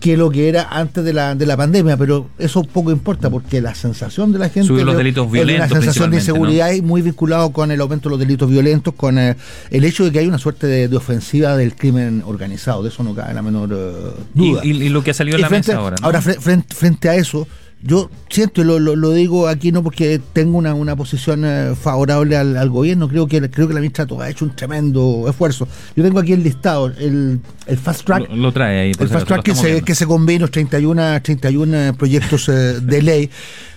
que 0.00 0.16
lo 0.16 0.30
que 0.30 0.48
era 0.48 0.64
antes 0.68 1.04
de 1.04 1.12
la, 1.12 1.36
de 1.36 1.46
la 1.46 1.56
pandemia, 1.56 1.96
pero 1.96 2.28
eso 2.36 2.64
poco 2.64 2.90
importa 2.90 3.30
porque 3.30 3.60
la 3.60 3.72
sensación 3.72 4.32
de 4.32 4.40
la 4.40 4.48
gente 4.48 4.66
Subió 4.66 4.84
los 4.84 4.94
es 4.94 4.98
de- 4.98 5.04
delitos 5.04 5.26
es 5.26 5.32
de 5.32 5.38
violentos 5.38 5.70
una 5.70 5.80
sensación 5.80 6.10
de 6.10 6.16
inseguridad 6.16 6.72
y 6.72 6.82
muy 6.82 7.02
vinculado 7.02 7.52
con 7.52 7.70
el 7.70 7.80
aumento 7.80 8.08
de 8.08 8.10
los 8.14 8.18
delitos 8.18 8.50
violentos, 8.50 8.94
con 8.94 9.16
eh, 9.16 9.36
el 9.70 9.84
hecho 9.84 10.04
de 10.04 10.10
que 10.10 10.18
hay 10.18 10.26
una 10.26 10.38
suerte 10.38 10.66
de, 10.66 10.88
de 10.88 10.96
ofensiva 10.96 11.56
del 11.56 11.76
crimen 11.76 12.24
organizado, 12.26 12.82
de 12.82 12.88
eso 12.88 13.04
no 13.04 13.14
cabe 13.14 13.32
la 13.32 13.42
menor 13.42 13.68
eh, 13.72 14.22
duda. 14.34 14.60
y- 14.64 14.70
y 14.70 14.88
lo 14.88 15.04
que 15.04 15.12
ha 15.12 15.14
salido 15.14 15.36
en 15.36 15.42
la 15.42 15.48
frente, 15.48 15.68
mesa 15.70 15.80
ahora. 15.80 15.96
¿no? 16.02 16.20
frente, 16.40 16.74
frente 16.74 17.08
a 17.08 17.14
eso, 17.14 17.46
yo 17.82 18.10
siento, 18.28 18.62
lo, 18.62 18.78
lo, 18.78 18.94
lo 18.94 19.10
digo 19.10 19.48
aquí 19.48 19.72
no 19.72 19.82
porque 19.82 20.20
tengo 20.32 20.56
una, 20.56 20.72
una 20.72 20.94
posición 20.94 21.44
eh, 21.44 21.74
favorable 21.74 22.36
al, 22.36 22.56
al 22.56 22.70
gobierno, 22.70 23.08
creo 23.08 23.26
que 23.26 23.50
creo 23.50 23.66
que 23.66 23.74
la 23.74 23.80
ministra 23.80 24.06
Toa 24.06 24.26
ha 24.26 24.30
hecho 24.30 24.44
un 24.44 24.54
tremendo 24.54 25.24
esfuerzo. 25.28 25.66
Yo 25.96 26.04
tengo 26.04 26.20
aquí 26.20 26.32
el 26.32 26.44
listado, 26.44 26.86
el, 26.86 27.40
el 27.66 27.78
fast 27.78 28.04
track. 28.04 28.28
Lo, 28.28 28.36
lo 28.36 28.52
trae 28.52 28.80
ahí. 28.80 28.92
El 28.96 29.08
fast 29.08 29.26
track 29.26 29.42
que 29.42 29.54
se, 29.54 29.66
viendo. 29.66 29.84
que 29.84 29.94
se 29.94 30.06
combina 30.06 30.42
los 30.42 30.50
31, 30.52 31.22
31 31.22 31.94
proyectos 31.94 32.48
eh, 32.48 32.52
de 32.80 33.02
ley. 33.02 33.30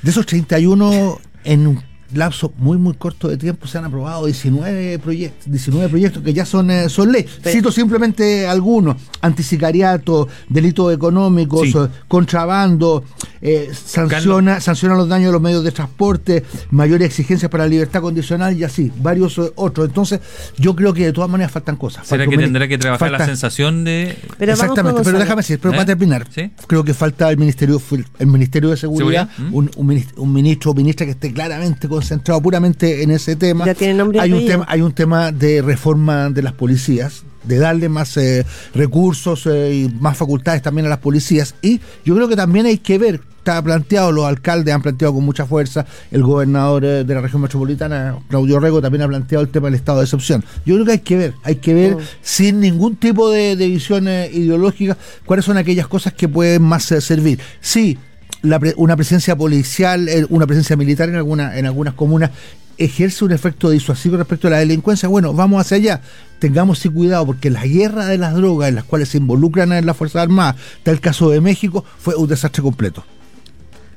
De 0.04 0.12
esos 0.12 0.26
31, 0.26 1.20
en 1.44 1.68
un 1.68 1.95
lapso 2.14 2.54
muy 2.58 2.78
muy 2.78 2.94
corto 2.94 3.28
de 3.28 3.38
tiempo 3.38 3.68
se 3.68 3.78
han 3.78 3.86
aprobado 3.86 4.26
19 4.26 5.00
proyectos, 5.00 5.52
19 5.52 5.90
proyectos 5.90 6.24
que 6.24 6.34
ya 6.34 6.46
son, 6.46 6.70
eh, 6.72 6.88
son 6.90 7.12
ley. 7.12 7.26
Pero- 7.44 7.56
Cito 7.56 7.72
simplemente 7.72 8.48
algunos: 8.48 8.98
antisicariato, 9.22 10.28
delitos 10.50 10.94
económicos, 10.94 11.68
Sí. 11.70 11.74
contrabando, 12.08 13.04
eh, 13.42 13.70
sanciona, 13.74 14.60
sanciona 14.60 14.96
los 14.96 15.08
daños 15.08 15.28
de 15.28 15.34
los 15.34 15.42
medios 15.42 15.64
de 15.64 15.72
transporte, 15.72 16.44
mayores 16.72 17.08
exigencias 17.08 17.50
para 17.52 17.66
la 17.66 17.70
libertad 17.70 18.02
condicional 18.02 18.58
y 18.58 18.64
así, 18.64 18.92
varios 19.02 19.38
eh, 19.38 19.52
otros. 19.56 19.88
Entonces, 19.88 20.20
yo 20.58 20.76
creo 20.76 20.94
que 20.94 21.06
de 21.06 21.14
todas 21.14 21.30
maneras 21.30 21.52
faltan 21.52 21.76
cosas. 21.76 22.08
¿Será 22.08 22.26
que 22.28 22.38
tendrá 22.38 22.68
que 22.68 22.78
trabajar 22.78 23.12
la 23.12 23.26
sensación 23.26 23.84
de. 23.84 24.16
Pero 24.38 24.54
con 24.56 24.62
Exactamente, 24.66 25.02
pero 25.04 25.20
déjame 25.20 25.42
decir, 25.42 25.60
pero 25.60 25.74
¿Eh? 25.74 25.78
para 25.78 25.86
terminar, 25.86 26.28
¿Sí? 26.34 26.52
creo 26.68 26.84
que 26.84 26.94
falta 26.94 27.30
el 27.30 27.38
Ministerio 27.38 27.82
el 28.20 28.28
Ministerio 28.28 28.70
de 28.70 28.78
Seguridad, 28.78 29.30
¿Seguridad? 29.30 29.52
¿Mm? 29.52 29.56
un, 29.56 29.72
un 29.76 29.88
minis- 29.88 30.14
un 30.18 30.34
ministro 30.34 30.72
o 30.72 30.74
ministra 30.74 31.06
que 31.06 31.12
esté 31.12 31.32
claramente 31.34 31.88
concentrado 31.96 32.42
puramente 32.42 33.04
en 33.04 33.12
ese 33.12 33.36
tema. 33.36 33.66
Ya 33.66 33.74
tiene 33.74 33.94
nombre 33.94 34.20
hay 34.20 34.34
un 34.34 34.46
tema, 34.46 34.66
hay 34.68 34.82
un 34.82 34.94
tema 34.94 35.32
de 35.32 35.62
reforma 35.62 36.30
de 36.30 36.42
las 36.42 36.54
policías, 36.54 37.24
de 37.44 37.58
darle 37.58 37.90
más 37.90 38.18
eh, 38.18 38.46
recursos 38.74 39.46
eh, 39.46 39.74
y 39.74 39.90
más 40.00 40.18
facultades 40.18 40.62
también 40.62 40.86
a 40.88 40.90
las 40.90 41.00
policías. 41.00 41.56
Y 41.62 41.80
yo 42.04 42.16
creo 42.16 42.28
que 42.28 42.36
también 42.36 42.66
hay 42.66 42.80
que 42.80 42.98
ver, 42.98 43.22
está 43.38 43.62
planteado, 43.62 44.12
los 44.12 44.26
alcaldes 44.26 44.74
han 44.74 44.82
planteado 44.82 45.14
con 45.14 45.24
mucha 45.24 45.46
fuerza, 45.46 45.86
el 46.12 46.24
gobernador 46.24 46.84
eh, 46.84 47.04
de 47.04 47.14
la 47.14 47.22
región 47.22 47.42
metropolitana, 47.42 48.18
Claudio 48.30 48.60
Rego, 48.60 48.82
también 48.82 49.04
ha 49.04 49.08
planteado 49.08 49.44
el 49.44 49.50
tema 49.50 49.68
del 49.68 49.76
estado 49.76 50.00
de 50.00 50.06
excepción. 50.06 50.44
Yo 50.66 50.76
creo 50.76 50.86
que 50.86 50.92
hay 50.94 51.00
que 51.00 51.18
ver, 51.18 51.34
hay 51.44 51.56
que 51.56 51.74
ver 51.74 51.96
Mm. 51.96 52.00
sin 52.22 52.60
ningún 52.60 52.96
tipo 52.96 53.30
de, 53.30 53.56
de 53.56 53.68
visión 53.68 54.08
ideológica 54.08 54.98
cuáles 55.26 55.46
son 55.46 55.58
aquellas 55.58 55.88
cosas 55.88 56.14
que 56.14 56.28
pueden 56.28 56.64
más 56.64 56.84
servir. 56.84 57.40
Sí, 57.62 57.98
la 58.42 58.60
pre- 58.60 58.74
una 58.78 58.96
presencia 58.96 59.36
policial, 59.36 60.08
eh, 60.08 60.26
una 60.30 60.46
presencia 60.46 60.76
militar 60.76 61.10
en, 61.10 61.16
alguna, 61.16 61.58
en 61.58 61.66
algunas 61.66 61.94
comunas 61.94 62.32
ejerce 62.78 63.24
un 63.24 63.32
efecto 63.32 63.70
disuasivo 63.70 64.18
respecto 64.18 64.48
a 64.48 64.52
la 64.52 64.58
delincuencia. 64.58 65.08
Bueno, 65.08 65.34
vamos 65.34 65.62
hacia 65.62 65.78
allá. 65.78 66.02
Tengamos 66.40 66.80
sí 66.80 66.90
cuidado 66.90 67.26
porque 67.26 67.50
la 67.50 67.66
guerra 67.66 68.06
de 68.08 68.18
las 68.18 68.34
drogas 68.34 68.70
en 68.70 68.76
las 68.76 68.84
cuales 68.84 69.10
se 69.10 69.18
involucran 69.18 69.72
en 69.72 69.86
las 69.86 69.96
Fuerzas 69.96 70.24
Armadas, 70.24 70.58
tal 70.84 71.00
caso 71.00 71.30
de 71.30 71.40
México, 71.40 71.86
fue 71.98 72.16
un 72.16 72.28
desastre 72.28 72.62
completo. 72.62 73.06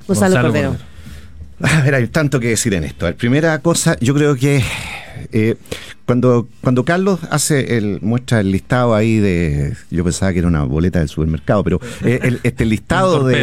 Gonzalo, 0.06 0.34
Gonzalo 0.34 0.48
Cordero. 0.48 0.70
Cordero. 0.70 1.78
A 1.80 1.82
ver, 1.82 1.94
hay 1.96 2.06
tanto 2.06 2.38
que 2.38 2.48
decir 2.50 2.72
en 2.74 2.84
esto. 2.84 3.06
La 3.06 3.16
primera 3.16 3.58
cosa, 3.58 3.98
yo 4.00 4.14
creo 4.14 4.36
que 4.36 4.62
eh, 5.32 5.56
cuando, 6.06 6.48
cuando 6.60 6.84
Carlos 6.84 7.20
hace 7.30 7.76
el, 7.76 8.00
muestra 8.02 8.40
el 8.40 8.50
listado 8.50 8.94
ahí 8.94 9.18
de, 9.18 9.74
yo 9.90 10.04
pensaba 10.04 10.32
que 10.32 10.38
era 10.38 10.48
una 10.48 10.64
boleta 10.64 10.98
del 11.00 11.08
supermercado, 11.08 11.62
pero 11.64 11.80
eh, 12.04 12.20
el- 12.22 12.40
este 12.42 12.64
listado 12.66 13.24
de 13.24 13.34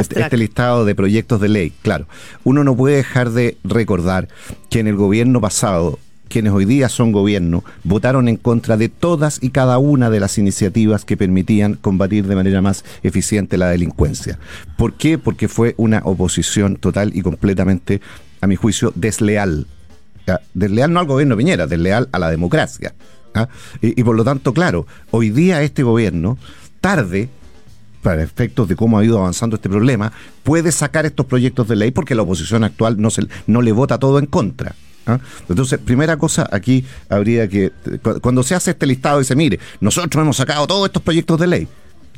este, 0.00 0.20
este 0.24 0.36
listado 0.36 0.84
de 0.84 0.94
proyectos 0.94 1.40
de 1.40 1.48
ley, 1.48 1.72
claro, 1.82 2.06
uno 2.44 2.64
no 2.64 2.76
puede 2.76 2.96
dejar 2.96 3.30
de 3.30 3.56
recordar 3.64 4.28
que 4.70 4.80
en 4.80 4.86
el 4.86 4.96
gobierno 4.96 5.40
pasado 5.40 5.98
quienes 6.28 6.52
hoy 6.52 6.64
día 6.64 6.88
son 6.88 7.12
gobierno, 7.12 7.62
votaron 7.84 8.26
en 8.26 8.36
contra 8.36 8.76
de 8.76 8.88
todas 8.88 9.38
y 9.40 9.50
cada 9.50 9.78
una 9.78 10.10
de 10.10 10.18
las 10.18 10.38
iniciativas 10.38 11.04
que 11.04 11.16
permitían 11.16 11.74
combatir 11.74 12.26
de 12.26 12.34
manera 12.34 12.60
más 12.60 12.84
eficiente 13.04 13.56
la 13.56 13.68
delincuencia. 13.68 14.36
¿Por 14.76 14.94
qué? 14.94 15.18
Porque 15.18 15.46
fue 15.46 15.74
una 15.76 16.00
oposición 16.04 16.76
total 16.78 17.12
y 17.14 17.22
completamente, 17.22 18.00
a 18.40 18.48
mi 18.48 18.56
juicio, 18.56 18.92
desleal. 18.96 19.68
Desleal 20.54 20.92
no 20.92 21.00
al 21.00 21.06
gobierno 21.06 21.36
Piñera, 21.36 21.66
desleal 21.66 22.08
a 22.12 22.18
la 22.18 22.30
democracia. 22.30 22.94
¿ah? 23.34 23.48
Y, 23.80 24.00
y 24.00 24.04
por 24.04 24.16
lo 24.16 24.24
tanto, 24.24 24.52
claro, 24.52 24.86
hoy 25.10 25.30
día 25.30 25.62
este 25.62 25.82
gobierno, 25.82 26.38
tarde, 26.80 27.28
para 28.02 28.22
efectos 28.22 28.68
de 28.68 28.76
cómo 28.76 28.98
ha 28.98 29.04
ido 29.04 29.18
avanzando 29.18 29.56
este 29.56 29.68
problema, 29.68 30.12
puede 30.44 30.70
sacar 30.72 31.06
estos 31.06 31.26
proyectos 31.26 31.66
de 31.68 31.76
ley 31.76 31.90
porque 31.90 32.14
la 32.14 32.22
oposición 32.22 32.62
actual 32.64 33.00
no, 33.00 33.10
se, 33.10 33.22
no 33.46 33.62
le 33.62 33.72
vota 33.72 33.98
todo 33.98 34.18
en 34.18 34.26
contra. 34.26 34.74
¿ah? 35.06 35.18
Entonces, 35.48 35.78
primera 35.78 36.16
cosa, 36.16 36.48
aquí 36.52 36.84
habría 37.08 37.48
que, 37.48 37.72
cu- 38.02 38.20
cuando 38.20 38.42
se 38.42 38.54
hace 38.54 38.70
este 38.72 38.86
listado, 38.86 39.18
dice, 39.18 39.34
mire, 39.34 39.58
nosotros 39.80 40.22
hemos 40.22 40.36
sacado 40.36 40.66
todos 40.66 40.86
estos 40.86 41.02
proyectos 41.02 41.38
de 41.40 41.46
ley. 41.46 41.68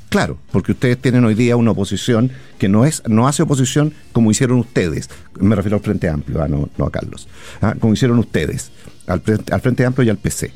Claro, 0.08 0.38
porque 0.52 0.72
ustedes 0.72 0.98
tienen 0.98 1.24
hoy 1.24 1.34
día 1.34 1.56
una 1.56 1.72
oposición 1.72 2.30
que 2.58 2.68
no 2.68 2.86
es 2.86 3.02
no 3.06 3.28
hace 3.28 3.42
oposición 3.42 3.92
como 4.12 4.30
hicieron 4.30 4.58
ustedes. 4.58 5.10
Me 5.38 5.54
refiero 5.54 5.76
al 5.76 5.82
Frente 5.82 6.08
Amplio, 6.08 6.42
ah, 6.42 6.48
no, 6.48 6.68
a 6.84 6.90
Carlos. 6.90 7.28
Ah, 7.60 7.74
como 7.78 7.92
hicieron 7.92 8.18
ustedes, 8.18 8.70
al 9.06 9.20
Frente 9.20 9.84
Amplio 9.84 10.06
y 10.06 10.10
al 10.10 10.16
PC. 10.16 10.52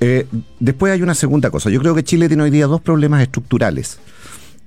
Eh, 0.00 0.26
después 0.60 0.92
hay 0.92 1.00
una 1.02 1.14
segunda 1.14 1.50
cosa. 1.50 1.70
Yo 1.70 1.80
creo 1.80 1.94
que 1.94 2.02
Chile 2.02 2.28
tiene 2.28 2.42
hoy 2.42 2.50
día 2.50 2.66
dos 2.66 2.80
problemas 2.80 3.22
estructurales 3.22 3.98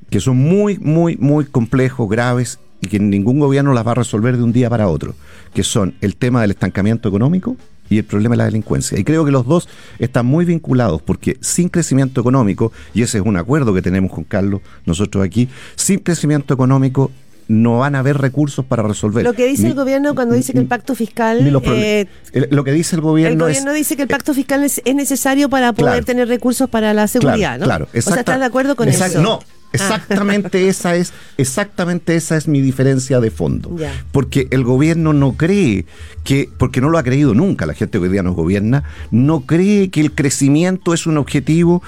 que 0.09 0.19
son 0.19 0.37
muy, 0.37 0.77
muy, 0.77 1.17
muy 1.17 1.45
complejos, 1.45 2.09
graves 2.09 2.59
y 2.81 2.87
que 2.87 2.99
ningún 2.99 3.39
gobierno 3.39 3.73
las 3.73 3.85
va 3.85 3.91
a 3.91 3.95
resolver 3.95 4.37
de 4.37 4.43
un 4.43 4.53
día 4.53 4.69
para 4.69 4.87
otro, 4.87 5.15
que 5.53 5.63
son 5.63 5.95
el 6.01 6.15
tema 6.15 6.41
del 6.41 6.51
estancamiento 6.51 7.09
económico 7.09 7.57
y 7.89 7.97
el 7.99 8.03
problema 8.03 8.33
de 8.33 8.37
la 8.37 8.45
delincuencia. 8.45 8.97
Y 8.99 9.03
creo 9.03 9.25
que 9.25 9.31
los 9.31 9.45
dos 9.45 9.67
están 9.99 10.25
muy 10.25 10.45
vinculados 10.45 11.01
porque 11.01 11.37
sin 11.41 11.69
crecimiento 11.69 12.21
económico, 12.21 12.71
y 12.93 13.01
ese 13.03 13.19
es 13.19 13.23
un 13.25 13.37
acuerdo 13.37 13.73
que 13.73 13.81
tenemos 13.81 14.11
con 14.11 14.23
Carlos 14.23 14.61
nosotros 14.85 15.23
aquí, 15.25 15.49
sin 15.75 15.99
crecimiento 15.99 16.53
económico 16.53 17.11
no 17.47 17.77
van 17.77 17.93
a 17.93 17.99
haber 17.99 18.17
recursos 18.17 18.65
para 18.65 18.81
resolver. 18.81 19.23
Lo 19.23 19.33
que 19.33 19.45
dice 19.45 19.63
Ni- 19.65 19.69
el 19.69 19.75
gobierno 19.75 20.15
cuando 20.15 20.33
dice 20.33 20.51
que 20.51 20.57
el 20.57 20.65
pacto 20.65 20.95
fiscal. 20.95 21.37
eh, 21.65 22.07
el- 22.33 22.47
lo 22.49 22.63
que 22.63 22.71
dice 22.71 22.95
el 22.95 22.99
el 22.99 23.03
gobierno, 23.03 23.45
gobierno 23.45 23.69
es 23.71 23.77
dice 23.77 23.95
que 23.95 24.01
el 24.01 24.07
pacto 24.07 24.33
fiscal 24.33 24.63
es, 24.63 24.81
es 24.83 24.95
necesario 24.95 25.47
para 25.47 25.71
poder 25.73 25.91
Claro. 25.93 26.05
tener 26.05 26.27
recursos 26.27 26.67
para 26.67 26.91
la 26.95 27.07
seguridad, 27.07 27.57
Claro, 27.57 27.59
¿no? 27.59 27.65
claro. 27.65 27.85
o 27.85 28.01
sea, 28.01 28.15
¿estás 28.19 28.39
de 28.39 28.45
acuerdo 28.45 28.75
con 28.75 28.87
exact- 28.89 29.09
eso? 29.09 29.21
No, 29.21 29.41
exactamente 29.75 30.67
esa 30.67 30.95
es, 30.95 31.13
exactamente 31.37 32.15
esa 32.15 32.37
es 32.37 32.47
mi 32.47 32.61
diferencia 32.61 33.19
de 33.19 33.31
fondo. 33.31 33.75
Porque 34.11 34.47
el 34.51 34.63
gobierno 34.63 35.13
no 35.13 35.33
cree 35.33 35.85
que, 36.23 36.49
porque 36.57 36.81
no 36.81 36.89
lo 36.89 36.97
ha 36.97 37.03
creído 37.03 37.33
nunca, 37.33 37.65
la 37.65 37.73
gente 37.73 37.97
que 37.97 38.05
hoy 38.05 38.09
día 38.09 38.23
nos 38.23 38.35
gobierna, 38.35 38.83
no 39.11 39.41
cree 39.41 39.89
que 39.89 40.01
el 40.01 40.11
crecimiento 40.13 40.93
es 40.93 41.05
un 41.07 41.17
objetivo 41.17 41.83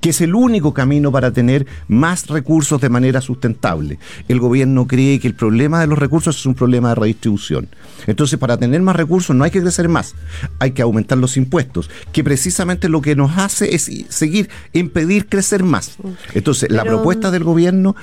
que 0.00 0.10
es 0.10 0.20
el 0.20 0.34
único 0.34 0.72
camino 0.74 1.10
para 1.10 1.32
tener 1.32 1.66
más 1.88 2.26
recursos 2.28 2.80
de 2.80 2.88
manera 2.88 3.20
sustentable. 3.20 3.98
El 4.28 4.40
gobierno 4.40 4.86
cree 4.86 5.18
que 5.18 5.28
el 5.28 5.34
problema 5.34 5.80
de 5.80 5.86
los 5.86 5.98
recursos 5.98 6.38
es 6.38 6.46
un 6.46 6.54
problema 6.54 6.90
de 6.90 6.94
redistribución. 6.96 7.68
Entonces, 8.06 8.38
para 8.38 8.56
tener 8.56 8.80
más 8.80 8.96
recursos 8.96 9.34
no 9.34 9.44
hay 9.44 9.50
que 9.50 9.60
crecer 9.60 9.88
más, 9.88 10.14
hay 10.58 10.72
que 10.72 10.82
aumentar 10.82 11.18
los 11.18 11.36
impuestos, 11.36 11.90
que 12.12 12.22
precisamente 12.22 12.88
lo 12.88 13.00
que 13.00 13.16
nos 13.16 13.36
hace 13.38 13.74
es 13.74 13.90
seguir, 14.08 14.48
impedir 14.72 15.26
crecer 15.26 15.62
más. 15.62 15.96
Entonces, 16.34 16.70
la 16.70 16.84
propuesta 16.84 17.30
del 17.30 17.44
gobierno 17.44 17.96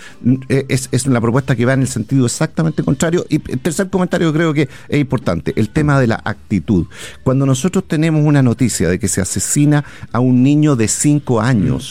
eh, 0.50 0.66
es, 0.70 0.90
es 0.92 1.06
una 1.06 1.22
propuesta 1.22 1.56
que 1.56 1.66
va 1.66 1.74
en 1.74 1.82
el 1.82 1.88
sentido 1.88 2.26
exactamente 2.26 2.84
contrario. 2.84 3.26
Y 3.30 3.36
el 3.52 3.60
tercer 3.60 3.90
comentario 3.90 4.32
creo 4.34 4.54
que 4.54 4.70
es 4.90 5.00
importante, 5.00 5.54
el 5.56 5.70
tema 5.70 6.00
de 6.00 6.08
la 6.08 6.22
actitud. 6.24 6.88
Cuando 7.24 7.46
nosotros 7.46 7.86
tenemos 7.88 8.24
una 8.24 8.42
noticia 8.42 8.90
de 8.90 9.00
que 9.00 9.08
se 9.08 9.22
asesina 9.22 9.86
a 10.12 10.20
un 10.20 10.44
niño 10.44 10.76
de 10.76 10.88
5 10.88 11.42
años, 11.42 11.85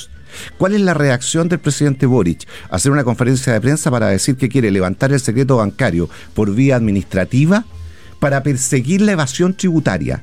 ¿Cuál 0.58 0.74
es 0.74 0.80
la 0.80 0.94
reacción 0.94 1.48
del 1.48 1.58
presidente 1.60 2.06
Boric? 2.06 2.46
Hacer 2.70 2.92
una 2.92 3.04
conferencia 3.04 3.52
de 3.52 3.60
prensa 3.60 3.90
para 3.90 4.08
decir 4.08 4.36
que 4.36 4.48
quiere 4.48 4.70
levantar 4.70 5.12
el 5.12 5.20
secreto 5.20 5.56
bancario 5.58 6.08
por 6.34 6.54
vía 6.54 6.76
administrativa 6.76 7.64
para 8.20 8.42
perseguir 8.42 9.00
la 9.02 9.12
evasión 9.12 9.54
tributaria. 9.54 10.22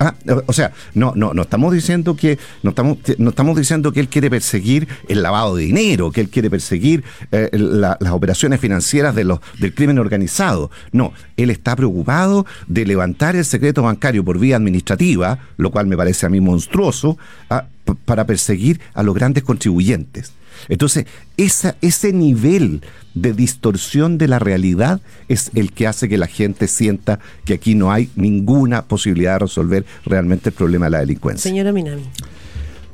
Ah, 0.00 0.14
o- 0.46 0.52
sea, 0.52 0.70
no, 0.94 1.12
no, 1.16 1.34
no 1.34 1.42
estamos 1.42 1.74
diciendo 1.74 2.14
que, 2.14 2.38
no 2.62 2.70
estamos, 2.70 2.98
no 3.18 3.30
estamos 3.30 3.56
diciendo 3.56 3.90
que 3.90 3.98
él 3.98 4.06
quiere 4.08 4.30
perseguir 4.30 4.86
el 5.08 5.24
lavado 5.24 5.56
de 5.56 5.64
dinero, 5.64 6.12
que 6.12 6.20
él 6.20 6.28
quiere 6.30 6.48
perseguir 6.50 7.02
eh, 7.32 7.48
la- 7.52 7.96
las 7.98 8.12
operaciones 8.12 8.60
financieras 8.60 9.16
de 9.16 9.24
los, 9.24 9.40
del 9.58 9.74
crimen 9.74 9.98
organizado. 9.98 10.70
No, 10.92 11.12
él 11.36 11.50
está 11.50 11.74
preocupado 11.74 12.46
de 12.68 12.86
levantar 12.86 13.34
el 13.34 13.44
secreto 13.44 13.82
bancario 13.82 14.24
por 14.24 14.38
vía 14.38 14.54
administrativa, 14.54 15.40
lo 15.56 15.72
cual 15.72 15.88
me 15.88 15.96
parece 15.96 16.26
a 16.26 16.28
mí 16.28 16.40
monstruoso, 16.40 17.18
ah, 17.50 17.64
para 17.96 18.26
perseguir 18.26 18.80
a 18.94 19.02
los 19.02 19.14
grandes 19.14 19.44
contribuyentes. 19.44 20.32
Entonces, 20.68 21.06
esa, 21.36 21.76
ese 21.80 22.12
nivel 22.12 22.82
de 23.14 23.32
distorsión 23.32 24.18
de 24.18 24.28
la 24.28 24.38
realidad 24.38 25.00
es 25.28 25.50
el 25.54 25.72
que 25.72 25.86
hace 25.86 26.08
que 26.08 26.18
la 26.18 26.26
gente 26.26 26.66
sienta 26.68 27.20
que 27.44 27.54
aquí 27.54 27.74
no 27.74 27.92
hay 27.92 28.10
ninguna 28.16 28.86
posibilidad 28.86 29.34
de 29.34 29.38
resolver 29.40 29.84
realmente 30.04 30.50
el 30.50 30.54
problema 30.54 30.86
de 30.86 30.90
la 30.90 31.00
delincuencia. 31.00 31.48
Señora 31.48 31.72
Minami. 31.72 32.04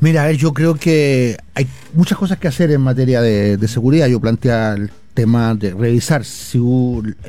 Mira, 0.01 0.31
yo 0.33 0.53
creo 0.53 0.75
que 0.75 1.39
hay 1.55 1.67
muchas 1.95 2.19
cosas 2.19 2.39
que 2.39 2.49
hacer 2.49 2.71
en 2.71 2.81
materia 2.83 3.23
de, 3.23 3.57
de 3.57 3.69
seguridad. 3.69 4.07
Yo 4.07 4.21
plantea 4.21 4.77
tema 5.14 5.55
de 5.55 5.70
revisar 5.72 6.24
si 6.24 6.59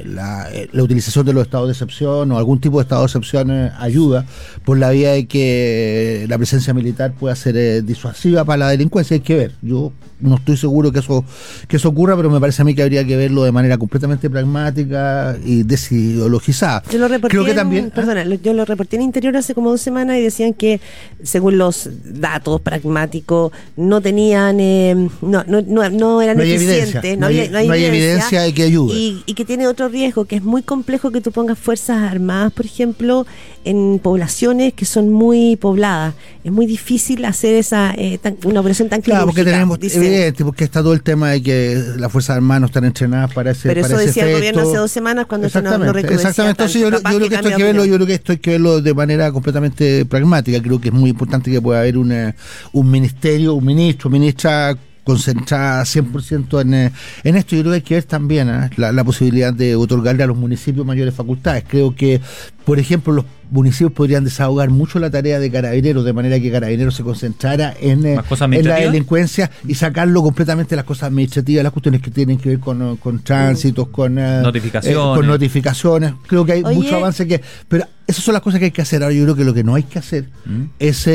la, 0.03 0.49
la, 0.73 0.83
utilización 0.83 1.25
de 1.25 1.33
los 1.33 1.43
estados 1.43 1.67
de 1.67 1.73
excepción 1.73 2.31
o 2.31 2.37
algún 2.37 2.59
tipo 2.59 2.77
de 2.77 2.83
estado 2.83 3.01
de 3.01 3.05
excepción 3.05 3.51
eh, 3.51 3.71
ayuda 3.77 4.25
por 4.65 4.77
la 4.77 4.89
vía 4.89 5.11
de 5.11 5.27
que 5.27 6.25
la 6.27 6.37
presencia 6.37 6.73
militar 6.73 7.13
pueda 7.13 7.35
ser 7.35 7.55
eh, 7.55 7.81
disuasiva 7.83 8.43
para 8.43 8.57
la 8.57 8.69
delincuencia. 8.69 9.13
Hay 9.15 9.21
que 9.21 9.35
ver. 9.35 9.51
Yo 9.61 9.93
no 10.19 10.35
estoy 10.35 10.57
seguro 10.57 10.91
que 10.91 10.99
eso 10.99 11.23
que 11.67 11.77
eso 11.77 11.89
ocurra, 11.89 12.15
pero 12.15 12.29
me 12.29 12.39
parece 12.39 12.61
a 12.61 12.65
mí 12.65 12.73
que 12.73 12.81
habría 12.81 13.05
que 13.05 13.15
verlo 13.15 13.43
de 13.43 13.51
manera 13.51 13.77
completamente 13.77 14.29
pragmática 14.29 15.37
y 15.45 15.63
desideologizada. 15.63 16.83
Yo 16.91 16.97
lo 16.97 17.07
reporté, 17.07 17.35
Creo 17.35 17.45
que 17.45 17.53
también, 17.53 17.91
perdona, 17.91 18.23
yo 18.23 18.53
lo 18.53 18.65
reporté 18.65 18.95
en 18.95 19.03
Interior 19.03 19.35
hace 19.37 19.53
como 19.53 19.69
dos 19.69 19.81
semanas 19.81 20.17
y 20.17 20.21
decían 20.21 20.53
que 20.53 20.81
según 21.21 21.57
los 21.57 21.89
datos 22.03 22.61
pragmáticos 22.61 23.51
no 23.75 24.01
tenían, 24.01 24.59
eh, 24.59 25.09
no, 25.21 25.43
no, 25.45 25.61
no, 25.61 25.89
no 25.89 26.21
eran 26.21 26.39
eficientes, 26.39 27.17
no, 27.17 27.27
hay, 27.27 27.49
no 27.49 27.74
hay 27.75 27.85
evidencia 27.85 28.41
de 28.41 28.53
que 28.53 28.63
ayude. 28.63 28.93
Y, 29.25 29.33
que 29.35 29.45
tiene 29.45 29.67
otro 29.67 29.89
riesgo, 29.89 30.25
que 30.25 30.37
es 30.37 30.43
muy 30.43 30.63
complejo 30.63 31.11
que 31.11 31.21
tú 31.21 31.31
pongas 31.31 31.59
fuerzas 31.59 32.09
armadas, 32.09 32.53
por 32.53 32.65
ejemplo, 32.65 33.25
en 33.65 33.99
poblaciones 34.01 34.73
que 34.73 34.85
son 34.85 35.11
muy 35.11 35.55
pobladas. 35.57 36.15
Es 36.43 36.51
muy 36.51 36.65
difícil 36.65 37.25
hacer 37.25 37.55
esa 37.55 37.93
eh, 37.97 38.19
una 38.43 38.61
operación 38.61 38.89
tan 38.89 39.01
Claro, 39.01 39.25
porque 39.25 39.43
tenemos, 39.43 39.77
evidente, 39.81 40.43
porque 40.43 40.63
está 40.63 40.81
todo 40.81 40.93
el 40.93 41.03
tema 41.03 41.31
de 41.31 41.43
que 41.43 41.83
las 41.97 42.11
fuerzas 42.11 42.37
armadas 42.37 42.61
no 42.61 42.67
están 42.67 42.85
entrenadas 42.85 43.33
para 43.33 43.51
ese 43.51 43.67
Pero 43.67 43.85
eso 43.85 43.97
decía 43.97 44.25
el 44.25 44.33
gobierno 44.33 44.61
hace 44.61 44.77
dos 44.77 44.91
semanas 44.91 45.25
cuando 45.27 45.47
exactamente, 45.47 46.03
no, 46.03 46.09
Exactamente, 46.09 46.63
entonces 46.63 46.81
yo, 46.81 46.89
creo 46.89 47.29
que 47.29 47.35
esto 47.35 47.47
hay 47.49 47.55
que 47.55 47.63
verlo, 47.63 47.85
yo 47.85 47.95
creo 47.95 48.07
que 48.07 48.13
esto 48.13 48.31
hay 48.31 48.37
que 48.37 48.51
verlo 48.51 48.81
de 48.81 48.93
manera 48.93 49.31
completamente 49.31 50.05
pragmática. 50.05 50.61
Creo 50.61 50.79
que 50.79 50.89
es 50.89 50.93
muy 50.93 51.09
importante 51.09 51.51
que 51.51 51.61
pueda 51.61 51.79
haber 51.81 51.97
una, 51.97 52.35
un 52.71 52.89
ministerio, 52.89 53.53
un 53.53 53.65
ministro, 53.65 54.09
ministra 54.09 54.77
concentrada 55.05 55.85
100% 55.85 56.61
en, 56.61 56.73
eh, 56.73 56.91
en 57.23 57.35
esto. 57.37 57.55
Yo 57.55 57.61
creo 57.61 57.71
que 57.71 57.75
hay 57.75 57.81
que 57.81 57.93
ver 57.95 58.03
también 58.03 58.49
¿eh? 58.49 58.69
la, 58.75 59.03
posibilidad 59.05 59.53
de 59.53 59.75
otorgarle 59.75 60.23
a 60.23 60.27
los 60.27 60.35
municipios 60.35 60.85
mayores 60.85 61.13
facultades. 61.13 61.63
Creo 61.65 61.95
que, 61.95 62.19
por 62.65 62.79
ejemplo, 62.79 63.13
los 63.13 63.25
municipios 63.51 63.91
podrían 63.91 64.23
desahogar 64.23 64.69
mucho 64.69 64.97
la 64.97 65.11
tarea 65.11 65.39
de 65.39 65.51
carabineros, 65.51 66.03
de 66.03 66.13
manera 66.13 66.39
que 66.39 66.51
carabineros 66.51 66.95
se 66.95 67.03
concentrara 67.03 67.75
en, 67.79 68.05
eh, 68.05 68.19
en 68.51 68.67
la 68.67 68.75
delincuencia 68.77 69.51
y 69.67 69.75
sacarlo 69.75 70.23
completamente 70.23 70.71
de 70.71 70.77
las 70.77 70.85
cosas 70.85 71.09
administrativas, 71.09 71.63
las 71.63 71.71
cuestiones 71.71 72.01
que 72.01 72.09
tienen 72.09 72.37
que 72.37 72.49
ver 72.49 72.59
con, 72.59 72.97
con 72.97 73.19
tránsitos, 73.19 73.89
con 73.89 74.15
notificaciones. 74.15 74.97
con 74.97 75.27
notificaciones. 75.27 76.13
Creo 76.25 76.43
que 76.43 76.53
hay 76.53 76.63
mucho 76.63 76.95
avance 76.95 77.27
que. 77.27 77.39
Pero 77.67 77.85
esas 78.07 78.23
son 78.23 78.33
las 78.33 78.41
cosas 78.41 78.59
que 78.59 78.65
hay 78.65 78.71
que 78.71 78.81
hacer. 78.81 79.03
Ahora 79.03 79.13
yo 79.13 79.23
creo 79.23 79.35
que 79.35 79.45
lo 79.45 79.53
que 79.53 79.63
no 79.63 79.75
hay 79.75 79.83
que 79.83 79.99
hacer 79.99 80.25
mm. 80.45 80.63
es 80.79 81.07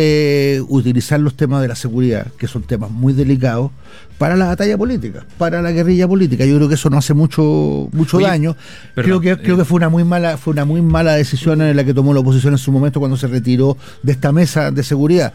utilizar 0.68 1.18
los 1.18 1.36
temas 1.36 1.62
de 1.62 1.68
la 1.68 1.74
seguridad, 1.74 2.28
que 2.38 2.46
son 2.46 2.62
temas 2.62 2.90
muy 2.90 3.12
delicados, 3.12 3.72
para 4.20 4.36
la 4.36 4.48
batalla 4.48 4.76
política, 4.76 5.24
para 5.38 5.62
la 5.62 5.72
guerrilla 5.72 6.06
política. 6.06 6.44
Yo 6.44 6.56
creo 6.56 6.68
que 6.68 6.74
eso 6.74 6.90
no 6.90 6.98
hace 6.98 7.14
mucho 7.14 7.88
mucho 7.90 8.20
daño. 8.20 8.54
creo 8.94 9.18
que 9.18 9.34
creo 9.38 9.56
que 9.56 9.64
fue 9.64 9.76
una 9.76 9.88
muy 9.88 10.04
mala 10.04 10.36
fue 10.36 10.52
una 10.52 10.66
muy 10.66 10.82
mala 10.82 11.14
decisión 11.14 11.62
en 11.62 11.74
la 11.74 11.84
que 11.84 11.94
tomó 11.94 12.12
la 12.12 12.20
oposición 12.20 12.52
en 12.52 12.58
su 12.58 12.70
momento 12.70 13.00
cuando 13.00 13.16
se 13.16 13.28
retiró 13.28 13.78
de 14.02 14.12
esta 14.12 14.30
mesa 14.30 14.72
de 14.72 14.82
seguridad. 14.82 15.32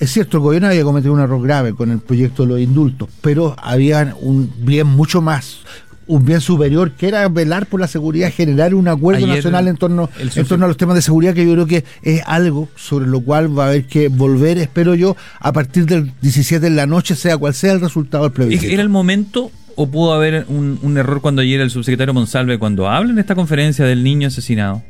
Es 0.00 0.12
cierto, 0.12 0.38
el 0.38 0.44
gobierno 0.44 0.68
había 0.68 0.82
cometido 0.82 1.12
un 1.12 1.20
error 1.20 1.42
grave 1.42 1.74
con 1.74 1.90
el 1.90 1.98
proyecto 1.98 2.44
de 2.44 2.48
los 2.48 2.60
indultos, 2.60 3.10
pero 3.20 3.54
había 3.62 4.16
un 4.18 4.50
bien 4.60 4.86
mucho 4.86 5.20
más 5.20 5.58
un 6.06 6.24
bien 6.24 6.40
superior 6.40 6.92
que 6.92 7.08
era 7.08 7.28
velar 7.28 7.66
por 7.66 7.80
la 7.80 7.88
seguridad, 7.88 8.32
generar 8.32 8.74
un 8.74 8.88
acuerdo 8.88 9.26
nacional 9.26 9.68
en 9.68 9.76
torno, 9.76 10.10
en 10.18 10.46
torno 10.46 10.64
a 10.64 10.68
los 10.68 10.76
temas 10.76 10.94
de 10.94 11.02
seguridad, 11.02 11.34
que 11.34 11.46
yo 11.46 11.52
creo 11.52 11.66
que 11.66 11.84
es 12.02 12.22
algo 12.26 12.68
sobre 12.76 13.06
lo 13.06 13.20
cual 13.20 13.56
va 13.56 13.64
a 13.64 13.68
haber 13.68 13.86
que 13.86 14.08
volver, 14.08 14.58
espero 14.58 14.94
yo, 14.94 15.16
a 15.40 15.52
partir 15.52 15.86
del 15.86 16.12
17 16.20 16.60
de 16.60 16.70
la 16.70 16.86
noche, 16.86 17.14
sea 17.14 17.36
cual 17.36 17.54
sea 17.54 17.72
el 17.72 17.80
resultado 17.80 18.24
del 18.24 18.32
plebiscito. 18.32 18.72
¿Era 18.72 18.82
el 18.82 18.88
momento 18.88 19.50
o 19.76 19.90
pudo 19.90 20.12
haber 20.12 20.46
un, 20.48 20.96
error 20.96 21.20
cuando 21.20 21.42
ayer 21.42 21.60
el 21.60 21.70
subsecretario 21.70 22.14
Monsalve, 22.14 22.58
cuando 22.58 22.88
habla 22.88 23.12
en 23.12 23.18
esta 23.18 23.34
conferencia 23.34 23.84
del 23.84 24.04
niño 24.04 24.28
asesinado? 24.28 24.82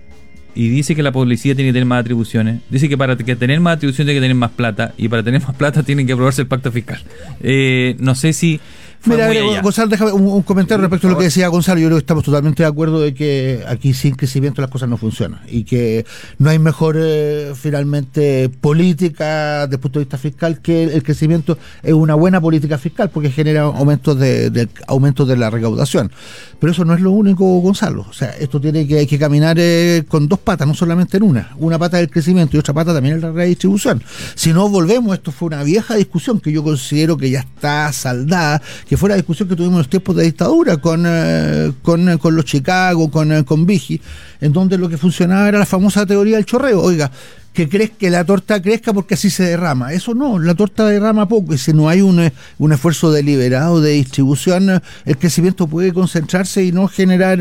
Y 0.55 0.69
dice 0.69 0.95
que 0.95 1.03
la 1.03 1.12
policía 1.12 1.55
tiene 1.55 1.71
que 1.71 1.75
tener 1.75 1.87
más 1.87 2.01
atribuciones. 2.01 2.61
Dice 2.71 2.88
que 2.88 2.99
para 2.99 3.17
que 3.17 3.37
tener 3.37 3.61
más 3.61 3.77
atribuciones 3.77 4.07
tiene 4.07 4.21
que 4.21 4.25
tener 4.25 4.37
más 4.37 4.51
plata 4.51 4.93
y 4.97 5.09
para 5.09 5.23
tener 5.23 5.43
más 5.43 5.55
plata 5.55 5.83
tienen 5.83 6.07
que 6.07 6.12
aprobarse 6.12 6.43
el 6.43 6.49
pacto 6.49 6.71
fiscal. 6.71 7.01
Eh, 7.41 7.97
no 7.99 8.15
sé 8.15 8.33
si 8.33 8.61
Mira, 9.05 9.61
Gonzalo, 9.62 9.88
déjame 9.88 10.12
un, 10.12 10.43
comentario 10.43 10.83
respecto 10.83 11.09
a 11.09 11.11
lo 11.11 11.19
que 11.19 11.25
decía 11.25 11.49
Gonzalo. 11.49 11.81
Yo 11.81 11.88
creo 11.88 11.97
que 11.97 12.03
estamos 12.03 12.25
totalmente 12.25 12.62
de 12.62 12.69
acuerdo 12.69 13.01
de 13.01 13.15
que 13.15 13.65
aquí 13.67 13.95
sin 13.95 14.15
crecimiento 14.15 14.62
las 14.62 14.71
cosas 14.71 14.88
no 14.88 14.97
funcionan 14.97 15.41
y 15.49 15.65
que 15.65 16.07
no 16.38 16.51
hay 16.51 16.59
mejor 16.61 16.97
eh, 16.99 17.53
finalmente 17.57 18.49
política 18.49 19.62
desde 19.62 19.77
el 19.77 19.81
punto 19.81 19.99
de 19.99 20.05
vista 20.05 20.19
fiscal 20.19 20.61
que 20.61 20.85
el, 20.85 21.03
crecimiento 21.03 21.59
es 21.83 21.93
una 21.93 22.15
buena 22.15 22.41
política 22.41 22.79
fiscal 22.79 23.11
porque 23.11 23.31
genera 23.31 23.62
aumentos 23.62 24.19
de, 24.19 24.51
de 24.51 24.69
aumentos 24.87 25.27
de 25.27 25.37
la 25.37 25.51
recaudación. 25.51 26.12
Pero 26.61 26.71
eso 26.73 26.85
no 26.85 26.95
es 26.95 27.01
lo 27.01 27.11
único, 27.11 27.45
Gonzalo. 27.59 28.07
O 28.09 28.12
sea, 28.12 28.31
esto 28.38 28.61
tiene 28.61 28.87
que, 28.87 28.99
hay 28.99 29.07
que 29.09 29.19
caminar 29.19 29.57
eh, 29.59 30.05
con 30.07 30.29
dos 30.29 30.38
patas, 30.42 30.66
no 30.68 30.74
solamente 30.74 31.16
en 31.16 31.22
una. 31.22 31.50
Una 31.59 31.78
pata 31.78 31.96
del 31.96 32.11
crecimiento 32.11 32.57
y 32.57 32.61
otra 32.61 32.74
pata 32.74 32.92
también 32.92 33.16
es 33.16 33.22
la 33.22 33.33
redistribución. 33.33 34.02
Si 34.35 34.52
no 34.52 34.68
volvemos, 34.68 35.14
esto 35.14 35.33
fue 35.33 35.46
una 35.46 35.62
vieja 35.62 35.94
discusión 35.94 36.40
que 36.40 36.52
yo 36.52 36.62
considero 36.62 37.16
que 37.16 37.31
ya 37.31 37.40
está 37.40 37.92
saldada 37.92 38.61
que 38.88 38.96
fue 38.96 39.09
la 39.09 39.16
discusión 39.16 39.48
que 39.48 39.57
tuvimos 39.57 39.74
en 39.74 39.78
los 39.78 39.88
tiempos 39.88 40.16
de 40.16 40.24
dictadura 40.24 40.76
con, 40.78 41.05
eh, 41.07 41.72
con, 41.83 42.09
eh, 42.09 42.18
con, 42.18 42.37
los 42.37 42.44
Chicago, 42.44 43.11
con, 43.11 43.33
eh, 43.33 43.44
con 43.44 43.66
Vigi, 43.66 44.00
en 44.40 44.52
donde 44.52 44.78
lo 44.78 44.88
que 44.88 44.98
funcionaba 44.98 45.48
era 45.48 45.59
la 45.59 45.66
famosa 45.66 46.07
teoría 46.07 46.37
del 46.37 46.46
chorreo. 46.46 46.81
Oiga, 46.81 47.11
que 47.53 47.69
crees 47.69 47.91
que 47.91 48.11
la 48.11 48.25
torta 48.25 48.61
crezca 48.61 48.93
porque 48.93 49.15
así 49.15 49.31
se 49.31 49.45
derrama. 49.45 49.93
Eso 49.93 50.15
no, 50.15 50.38
la 50.38 50.55
torta 50.55 50.87
derrama 50.87 51.29
poco 51.29 51.55
y 51.55 51.59
si 51.59 51.73
no 51.73 51.88
hay 51.88 52.01
un, 52.01 52.31
un 52.59 52.73
esfuerzo 52.73 53.12
deliberado 53.12 53.81
de 53.81 53.93
distribución, 53.93 54.83
el 55.05 55.19
crecimiento 55.19 55.67
puede 55.67 55.93
concentrarse 55.93 56.65
y 56.65 56.73
no 56.73 56.88
generar 56.88 57.38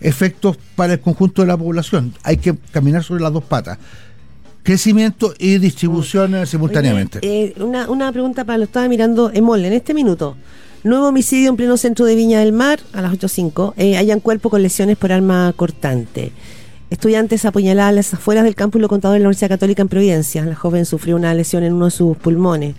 efectos 0.00 0.56
para 0.76 0.94
el 0.94 1.00
conjunto 1.00 1.42
de 1.42 1.48
la 1.48 1.56
población. 1.56 2.14
Hay 2.22 2.38
que 2.38 2.56
caminar 2.72 3.04
sobre 3.04 3.22
las 3.22 3.32
dos 3.32 3.44
patas 3.44 3.78
crecimiento 4.62 5.32
y 5.38 5.58
distribución 5.58 6.46
simultáneamente. 6.46 7.54
una, 7.58 7.88
una 7.88 8.12
pregunta 8.12 8.44
para 8.44 8.58
lo 8.58 8.64
estaba 8.64 8.88
mirando 8.88 9.30
Emol 9.32 9.64
en 9.64 9.72
este 9.72 9.94
minuto. 9.94 10.36
Nuevo 10.82 11.08
homicidio 11.08 11.50
en 11.50 11.56
pleno 11.56 11.76
centro 11.76 12.06
de 12.06 12.14
Viña 12.14 12.40
del 12.40 12.52
Mar, 12.52 12.80
a 12.92 13.02
las 13.02 13.12
8.05. 13.12 13.74
Eh, 13.76 13.98
hayan 13.98 14.20
cuerpo 14.20 14.48
con 14.48 14.62
lesiones 14.62 14.96
por 14.96 15.12
arma 15.12 15.52
cortante. 15.54 16.32
Estudiantes 16.90 17.44
apuñaladas 17.44 17.90
a 17.90 17.92
las 17.92 18.14
afueras 18.14 18.42
del 18.42 18.56
campus 18.56 18.80
lo 18.80 18.88
contado 18.88 19.14
en 19.14 19.22
la 19.22 19.28
Universidad 19.28 19.48
Católica 19.48 19.80
en 19.80 19.88
Providencia. 19.88 20.44
La 20.44 20.56
joven 20.56 20.84
sufrió 20.84 21.14
una 21.14 21.32
lesión 21.34 21.62
en 21.62 21.72
uno 21.72 21.84
de 21.84 21.92
sus 21.92 22.16
pulmones 22.16 22.74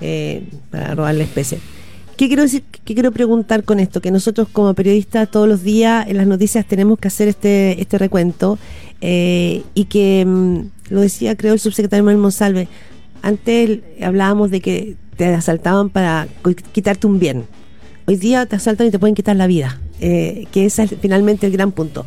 eh, 0.00 0.44
para 0.70 0.94
robar 0.94 1.16
la 1.16 1.24
especie. 1.24 1.58
¿Qué 2.16 2.28
quiero 2.28 2.44
decir? 2.44 2.62
¿Qué 2.84 2.94
quiero 2.94 3.12
preguntar 3.12 3.64
con 3.64 3.80
esto? 3.80 4.00
Que 4.00 4.10
nosotros 4.10 4.48
como 4.50 4.72
periodistas 4.72 5.30
todos 5.30 5.48
los 5.48 5.64
días 5.64 6.06
en 6.08 6.16
las 6.16 6.28
noticias 6.28 6.64
tenemos 6.64 6.98
que 6.98 7.08
hacer 7.08 7.28
este, 7.28 7.80
este 7.80 7.98
recuento 7.98 8.58
eh, 9.00 9.62
y 9.74 9.84
que, 9.86 10.24
mm, 10.24 10.60
lo 10.90 11.00
decía 11.00 11.36
creo 11.36 11.52
el 11.52 11.60
subsecretario 11.60 12.04
Manuel 12.04 12.22
Monsalve, 12.22 12.68
antes 13.20 13.80
hablábamos 14.00 14.50
de 14.50 14.60
que 14.60 14.96
te 15.16 15.26
asaltaban 15.26 15.90
para 15.90 16.28
quitarte 16.72 17.06
un 17.06 17.18
bien. 17.18 17.44
Hoy 18.06 18.16
día 18.16 18.46
te 18.46 18.54
asaltan 18.54 18.86
y 18.86 18.90
te 18.90 19.00
pueden 19.00 19.16
quitar 19.16 19.34
la 19.34 19.48
vida, 19.48 19.80
eh, 20.00 20.46
que 20.52 20.66
ese 20.66 20.84
es 20.84 20.94
finalmente 21.00 21.46
el 21.46 21.52
gran 21.52 21.72
punto. 21.72 22.06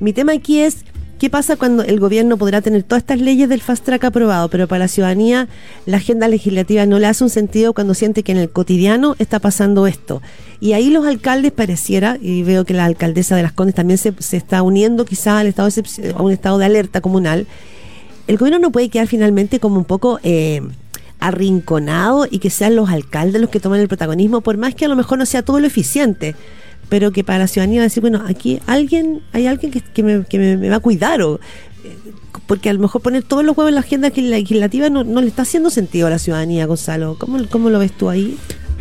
Mi 0.00 0.12
tema 0.12 0.32
aquí 0.32 0.58
es, 0.58 0.84
¿qué 1.18 1.30
pasa 1.30 1.56
cuando 1.56 1.82
el 1.82 2.00
gobierno 2.00 2.36
podrá 2.36 2.60
tener 2.60 2.82
todas 2.82 3.02
estas 3.02 3.20
leyes 3.20 3.48
del 3.48 3.60
fast 3.60 3.84
track 3.84 4.04
aprobado, 4.04 4.48
pero 4.48 4.68
para 4.68 4.80
la 4.80 4.88
ciudadanía 4.88 5.48
la 5.86 5.98
agenda 5.98 6.28
legislativa 6.28 6.86
no 6.86 6.98
le 6.98 7.06
hace 7.06 7.24
un 7.24 7.30
sentido 7.30 7.72
cuando 7.72 7.94
siente 7.94 8.22
que 8.22 8.32
en 8.32 8.38
el 8.38 8.50
cotidiano 8.50 9.16
está 9.18 9.38
pasando 9.38 9.86
esto? 9.86 10.22
Y 10.60 10.72
ahí 10.72 10.90
los 10.90 11.06
alcaldes 11.06 11.52
pareciera, 11.52 12.18
y 12.20 12.42
veo 12.42 12.64
que 12.64 12.74
la 12.74 12.84
alcaldesa 12.84 13.36
de 13.36 13.42
Las 13.42 13.52
Condes 13.52 13.74
también 13.74 13.98
se, 13.98 14.14
está 14.36 14.62
uniendo 14.62 15.04
quizá 15.04 15.38
al 15.38 15.46
estado 15.46 15.68
a 16.14 16.22
un 16.22 16.32
estado 16.32 16.58
de 16.58 16.64
alerta 16.64 17.00
comunal, 17.00 17.46
el 18.26 18.36
gobierno 18.38 18.58
no 18.58 18.72
puede 18.72 18.88
quedar 18.88 19.06
finalmente 19.06 19.60
como 19.60 19.78
un 19.78 19.84
poco... 19.84 20.20
Eh, 20.22 20.62
arrinconado 21.18 22.26
y 22.30 22.40
que 22.40 22.50
sean 22.50 22.76
los 22.76 22.90
alcaldes 22.90 23.40
los 23.40 23.50
que 23.50 23.58
tomen 23.58 23.80
el 23.80 23.88
protagonismo, 23.88 24.42
por 24.42 24.58
más 24.58 24.74
que 24.74 24.84
a 24.84 24.88
lo 24.88 24.96
mejor 24.96 25.18
no 25.18 25.26
sea 25.26 25.42
todo 25.42 25.60
lo 25.60 25.66
eficiente, 25.66 26.36
pero 26.88 27.12
que 27.12 27.24
para 27.24 27.40
la 27.40 27.46
ciudadanía 27.48 27.82
decir, 27.82 28.00
bueno, 28.00 28.24
aquí 28.26 28.60
alguien, 28.66 29.22
hay 29.32 29.46
alguien 29.46 29.72
que, 29.72 30.02
me, 30.02 30.24
que 30.24 30.38
me, 30.38 30.68
va 30.68 30.76
a 30.76 30.80
cuidar 30.80 31.22
o 31.22 31.40
eh, 31.84 31.96
porque 32.46 32.70
a 32.70 32.72
lo 32.72 32.80
mejor 32.80 33.02
poner 33.02 33.22
todos 33.22 33.44
los 33.44 33.56
huevos 33.56 33.70
en 33.70 33.74
la 33.74 33.80
agenda 33.80 34.10
legislativa 34.10 34.88
no, 34.88 35.02
no 35.04 35.20
le 35.20 35.28
está 35.28 35.42
haciendo 35.42 35.70
sentido 35.70 36.06
a 36.06 36.10
la 36.10 36.18
ciudadanía, 36.18 36.66
Gonzalo. 36.66 37.16
¿Cómo, 37.18 37.38
¿Cómo 37.48 37.70
lo 37.70 37.78
ves 37.78 37.92
tú 37.92 38.08
ahí? 38.08 38.38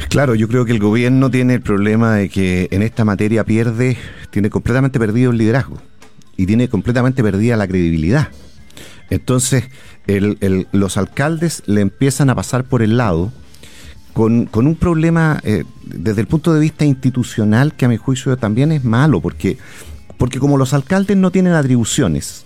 Claro, 0.10 0.36
yo 0.36 0.48
creo 0.48 0.66
que 0.66 0.72
el 0.72 0.80
gobierno 0.80 1.32
tiene 1.32 1.56
el 1.56 1.62
problema 1.62 2.16
de 2.16 2.30
que 2.30 2.68
en 2.72 2.82
esta 2.82 3.06
materia 3.06 3.44
pierde, 3.44 3.98
tiene 4.30 4.50
completamente 4.50 5.00
perdido 5.00 5.32
el 5.32 5.38
liderazgo 5.38 5.78
y 6.38 6.46
tiene 6.46 6.68
completamente 6.68 7.24
perdida 7.24 7.56
la 7.58 7.68
credibilidad. 7.68 8.30
Entonces, 9.10 9.66
los 10.72 10.98
alcaldes 10.98 11.64
le 11.66 11.82
empiezan 11.82 12.30
a 12.30 12.36
pasar 12.36 12.66
por 12.66 12.82
el 12.82 12.98
lado 12.98 13.32
con, 14.16 14.48
un 14.54 14.76
problema 14.76 15.42
eh, 15.44 15.66
desde 15.84 16.22
el 16.22 16.28
punto 16.28 16.54
de 16.54 16.62
vista 16.62 16.86
institucional 16.86 17.74
que 17.74 17.84
a 17.84 17.90
mi 17.90 17.98
juicio 17.98 18.38
también 18.38 18.72
es 18.72 18.86
malo, 18.86 19.20
porque, 19.20 19.58
porque 20.18 20.40
como 20.40 20.58
los 20.58 20.74
alcaldes 20.74 21.18
no 21.18 21.32
tienen 21.32 21.52
atribuciones, 21.52 22.46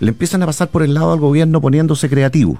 le 0.00 0.08
empiezan 0.08 0.42
a 0.42 0.46
pasar 0.46 0.68
por 0.68 0.82
el 0.82 0.94
lado 0.94 1.12
al 1.12 1.20
gobierno 1.20 1.60
poniéndose 1.60 2.08
creativo. 2.10 2.58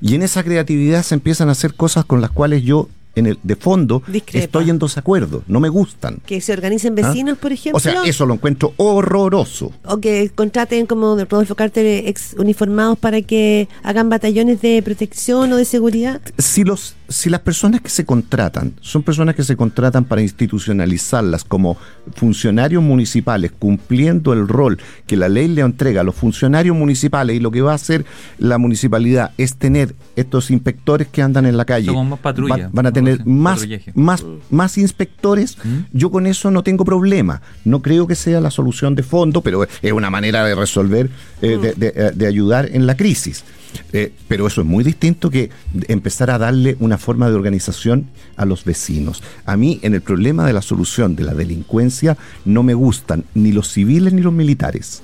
Y 0.00 0.14
en 0.14 0.22
esa 0.22 0.44
creatividad 0.44 1.02
se 1.02 1.16
empiezan 1.16 1.48
a 1.48 1.52
hacer 1.52 1.74
cosas 1.74 2.04
con 2.04 2.20
las 2.20 2.30
cuales 2.30 2.62
yo 2.62 2.88
en 3.16 3.26
el 3.26 3.38
de 3.42 3.56
fondo 3.56 4.02
Discrepa. 4.06 4.44
estoy 4.44 4.70
en 4.70 4.78
desacuerdo, 4.78 5.42
no 5.48 5.58
me 5.58 5.68
gustan. 5.68 6.20
Que 6.24 6.40
se 6.40 6.52
organicen 6.52 6.92
¿Ah? 6.98 7.08
vecinos, 7.08 7.38
por 7.38 7.50
ejemplo. 7.50 7.78
O 7.78 7.80
sea, 7.80 8.02
eso 8.04 8.26
lo 8.26 8.34
encuentro 8.34 8.74
horroroso. 8.76 9.72
o 9.84 9.98
que 9.98 10.30
contraten 10.34 10.86
como 10.86 11.16
de 11.16 11.24
Rodolfo 11.24 11.54
Carter 11.54 12.06
ex 12.06 12.34
uniformados 12.38 12.98
para 12.98 13.22
que 13.22 13.68
hagan 13.82 14.08
batallones 14.08 14.60
de 14.60 14.80
protección 14.82 15.52
o 15.52 15.56
de 15.56 15.64
seguridad. 15.64 16.20
si 16.38 16.62
los 16.62 16.94
si 17.08 17.30
las 17.30 17.40
personas 17.40 17.80
que 17.80 17.88
se 17.90 18.04
contratan 18.04 18.72
son 18.80 19.02
personas 19.02 19.34
que 19.34 19.44
se 19.44 19.56
contratan 19.56 20.04
para 20.04 20.22
institucionalizarlas 20.22 21.44
como 21.44 21.76
funcionarios 22.14 22.82
municipales 22.82 23.52
cumpliendo 23.58 24.32
el 24.32 24.48
rol 24.48 24.78
que 25.06 25.16
la 25.16 25.28
ley 25.28 25.48
le 25.48 25.62
entrega 25.62 26.00
a 26.00 26.04
los 26.04 26.14
funcionarios 26.14 26.76
municipales 26.76 27.36
y 27.36 27.40
lo 27.40 27.50
que 27.50 27.62
va 27.62 27.72
a 27.72 27.76
hacer 27.76 28.04
la 28.38 28.58
municipalidad 28.58 29.30
es 29.38 29.56
tener 29.56 29.94
estos 30.16 30.50
inspectores 30.50 31.08
que 31.08 31.22
andan 31.22 31.46
en 31.46 31.56
la 31.56 31.64
calle. 31.64 31.92
Más 31.92 32.18
patrulla, 32.20 32.56
van, 32.56 32.70
van 32.72 32.86
a 32.86 32.92
tener 32.92 33.24
más 33.26 33.60
patrullaje. 33.60 33.92
más 33.94 34.24
más 34.50 34.78
inspectores. 34.78 35.58
Yo 35.92 36.10
con 36.10 36.26
eso 36.26 36.50
no 36.50 36.62
tengo 36.62 36.84
problema. 36.84 37.42
No 37.64 37.82
creo 37.82 38.06
que 38.06 38.14
sea 38.14 38.40
la 38.40 38.50
solución 38.50 38.94
de 38.94 39.02
fondo 39.02 39.40
pero 39.42 39.64
es 39.82 39.92
una 39.92 40.10
manera 40.10 40.44
de 40.44 40.54
resolver 40.54 41.08
eh, 41.42 41.58
de, 41.60 41.72
de- 41.74 42.10
de 42.12 42.26
ayudar 42.26 42.68
en 42.72 42.86
la 42.86 42.96
crisis 42.96 43.44
eh, 43.92 44.12
pero 44.28 44.46
eso 44.46 44.60
es 44.60 44.66
muy 44.66 44.84
distinto 44.84 45.30
que 45.30 45.50
empezar 45.88 46.30
a 46.30 46.38
darle 46.38 46.76
una 46.80 46.98
forma 46.98 47.28
de 47.28 47.34
organización 47.34 48.08
a 48.36 48.44
los 48.44 48.64
vecinos. 48.64 49.22
A 49.44 49.56
mí, 49.56 49.78
en 49.82 49.94
el 49.94 50.02
problema 50.02 50.46
de 50.46 50.52
la 50.52 50.62
solución 50.62 51.16
de 51.16 51.24
la 51.24 51.34
delincuencia, 51.34 52.16
no 52.44 52.62
me 52.62 52.74
gustan 52.74 53.24
ni 53.34 53.52
los 53.52 53.72
civiles 53.72 54.12
ni 54.12 54.22
los 54.22 54.32
militares. 54.32 55.02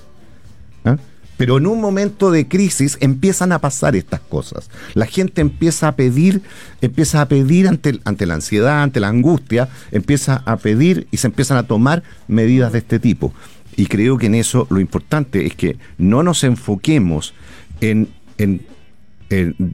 ¿Ah? 0.84 0.96
Pero 1.36 1.58
en 1.58 1.66
un 1.66 1.80
momento 1.80 2.30
de 2.30 2.46
crisis 2.46 2.98
empiezan 3.00 3.52
a 3.52 3.58
pasar 3.58 3.96
estas 3.96 4.20
cosas. 4.20 4.70
La 4.94 5.06
gente 5.06 5.40
empieza 5.40 5.88
a 5.88 5.96
pedir, 5.96 6.42
empieza 6.80 7.20
a 7.20 7.26
pedir 7.26 7.66
ante, 7.66 7.98
ante 8.04 8.26
la 8.26 8.34
ansiedad, 8.34 8.82
ante 8.82 9.00
la 9.00 9.08
angustia, 9.08 9.68
empieza 9.90 10.42
a 10.46 10.56
pedir 10.56 11.08
y 11.10 11.16
se 11.16 11.26
empiezan 11.26 11.56
a 11.56 11.66
tomar 11.66 12.02
medidas 12.28 12.72
de 12.72 12.78
este 12.78 13.00
tipo. 13.00 13.34
Y 13.76 13.86
creo 13.86 14.18
que 14.18 14.26
en 14.26 14.34
eso 14.34 14.66
lo 14.70 14.80
importante 14.80 15.46
es 15.46 15.54
que 15.56 15.78
no 15.98 16.22
nos 16.22 16.44
enfoquemos 16.44 17.34
en, 17.80 18.08
en- 18.42 18.60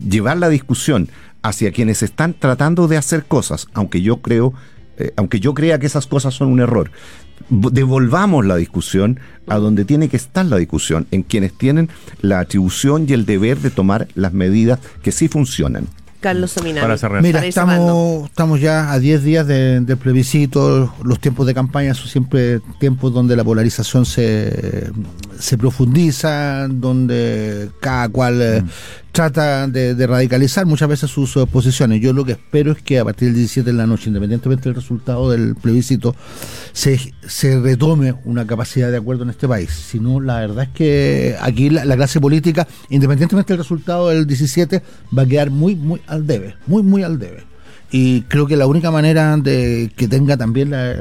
llevar 0.08 0.36
la 0.38 0.48
discusión 0.48 1.08
hacia 1.42 1.72
quienes 1.72 2.02
están 2.02 2.34
tratando 2.34 2.86
de 2.88 2.96
hacer 2.96 3.24
cosas, 3.24 3.66
aunque 3.74 4.02
yo 4.02 4.18
creo, 4.18 4.54
eh, 4.98 5.12
aunque 5.16 5.40
yo 5.40 5.52
crea 5.54 5.78
que 5.78 5.86
esas 5.86 6.06
cosas 6.06 6.34
son 6.34 6.48
un 6.48 6.60
error. 6.60 6.90
Devolvamos 7.50 8.44
la 8.46 8.56
discusión 8.56 9.20
a 9.46 9.56
donde 9.56 9.84
tiene 9.84 10.08
que 10.08 10.16
estar 10.16 10.44
la 10.46 10.56
discusión, 10.56 11.06
en 11.10 11.22
quienes 11.22 11.52
tienen 11.56 11.88
la 12.20 12.40
atribución 12.40 13.06
y 13.08 13.12
el 13.14 13.24
deber 13.26 13.58
de 13.58 13.70
tomar 13.70 14.08
las 14.14 14.32
medidas 14.32 14.80
que 15.02 15.12
sí 15.12 15.28
funcionan. 15.28 15.86
Carlos 16.80 17.00
cerrar. 17.00 17.22
Mira, 17.22 17.40
estamos, 17.48 18.24
estamos 18.30 18.60
ya 18.60 18.92
a 18.92 18.98
10 18.98 19.22
días 19.22 19.46
de- 19.46 19.80
del 19.80 19.96
plebiscito. 19.96 20.92
Los 21.04 21.20
tiempos 21.20 21.46
de 21.46 21.54
campaña 21.54 21.94
son 21.94 22.08
siempre 22.08 22.60
tiempos 22.80 23.12
donde 23.12 23.36
la 23.36 23.44
polarización 23.44 24.04
se, 24.04 24.90
se 25.38 25.56
profundiza, 25.56 26.66
donde 26.68 27.70
cada 27.80 28.08
cual 28.08 28.40
eh, 28.42 28.62
trata 29.12 29.66
de, 29.66 29.94
de 29.94 30.06
radicalizar 30.06 30.64
muchas 30.66 30.88
veces 30.88 31.10
sus 31.10 31.36
eh, 31.36 31.46
posiciones. 31.46 32.00
Yo 32.00 32.12
lo 32.12 32.24
que 32.24 32.32
espero 32.32 32.72
es 32.72 32.82
que 32.82 32.98
a 32.98 33.04
partir 33.04 33.28
del 33.28 33.36
17 33.36 33.70
de 33.70 33.76
la 33.76 33.86
noche, 33.86 34.08
independientemente 34.08 34.64
del 34.68 34.74
resultado 34.76 35.30
del 35.30 35.54
plebiscito, 35.56 36.14
se, 36.72 36.98
se 37.26 37.58
retome 37.60 38.14
una 38.24 38.46
capacidad 38.46 38.90
de 38.90 38.96
acuerdo 38.98 39.24
en 39.24 39.30
este 39.30 39.48
país. 39.48 39.70
Si 39.70 39.98
no, 39.98 40.20
la 40.20 40.40
verdad 40.40 40.64
es 40.64 40.70
que 40.70 41.36
aquí 41.40 41.70
la, 41.70 41.84
la 41.84 41.96
clase 41.96 42.20
política, 42.20 42.68
independientemente 42.90 43.52
del 43.52 43.58
resultado 43.58 44.08
del 44.10 44.26
17, 44.26 44.82
va 45.16 45.22
a 45.22 45.26
quedar 45.26 45.50
muy, 45.50 45.74
muy 45.74 46.00
al 46.06 46.26
debe, 46.26 46.54
muy, 46.66 46.82
muy 46.82 47.02
al 47.02 47.18
debe. 47.18 47.44
Y 47.90 48.20
creo 48.22 48.46
que 48.46 48.56
la 48.56 48.66
única 48.66 48.90
manera 48.90 49.36
de 49.38 49.90
que 49.96 50.06
tenga 50.08 50.36
también 50.36 50.70
la- 50.70 50.94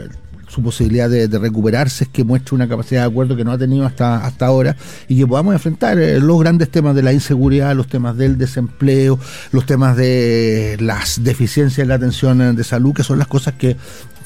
su 0.48 0.62
posibilidad 0.62 1.10
de, 1.10 1.28
de 1.28 1.40
recuperarse 1.40 2.06
es 2.06 2.10
que 2.10 2.24
muestre 2.24 2.56
una 2.56 2.68
capacidad 2.68 3.02
de 3.02 3.08
acuerdo 3.08 3.36
que 3.36 3.44
no 3.44 3.52
ha 3.52 3.58
tenido 3.58 3.86
hasta, 3.86 4.26
hasta 4.26 4.46
ahora 4.46 4.76
y 5.08 5.18
que 5.18 5.28
podamos 5.28 5.54
enfrentar 5.54 6.00
eh, 6.00 6.20
los 6.20 6.40
grandes 6.40 6.70
temas 6.70 6.96
de 6.96 7.04
la 7.04 7.14
inseguridad, 7.14 7.76
los 7.76 7.88
temas 7.88 8.18
del 8.18 8.38
desempleo, 8.38 9.20
los 9.52 9.66
temas 9.66 9.98
de 9.98 10.78
las 10.80 11.24
deficiencias 11.24 11.80
en 11.80 11.90
la 11.90 11.96
atención 11.96 12.42
eh, 12.42 12.54
de 12.54 12.64
salud, 12.64 12.94
que 12.94 13.04
son 13.04 13.20
las 13.20 13.28
cosas 13.28 13.56
que 13.56 13.76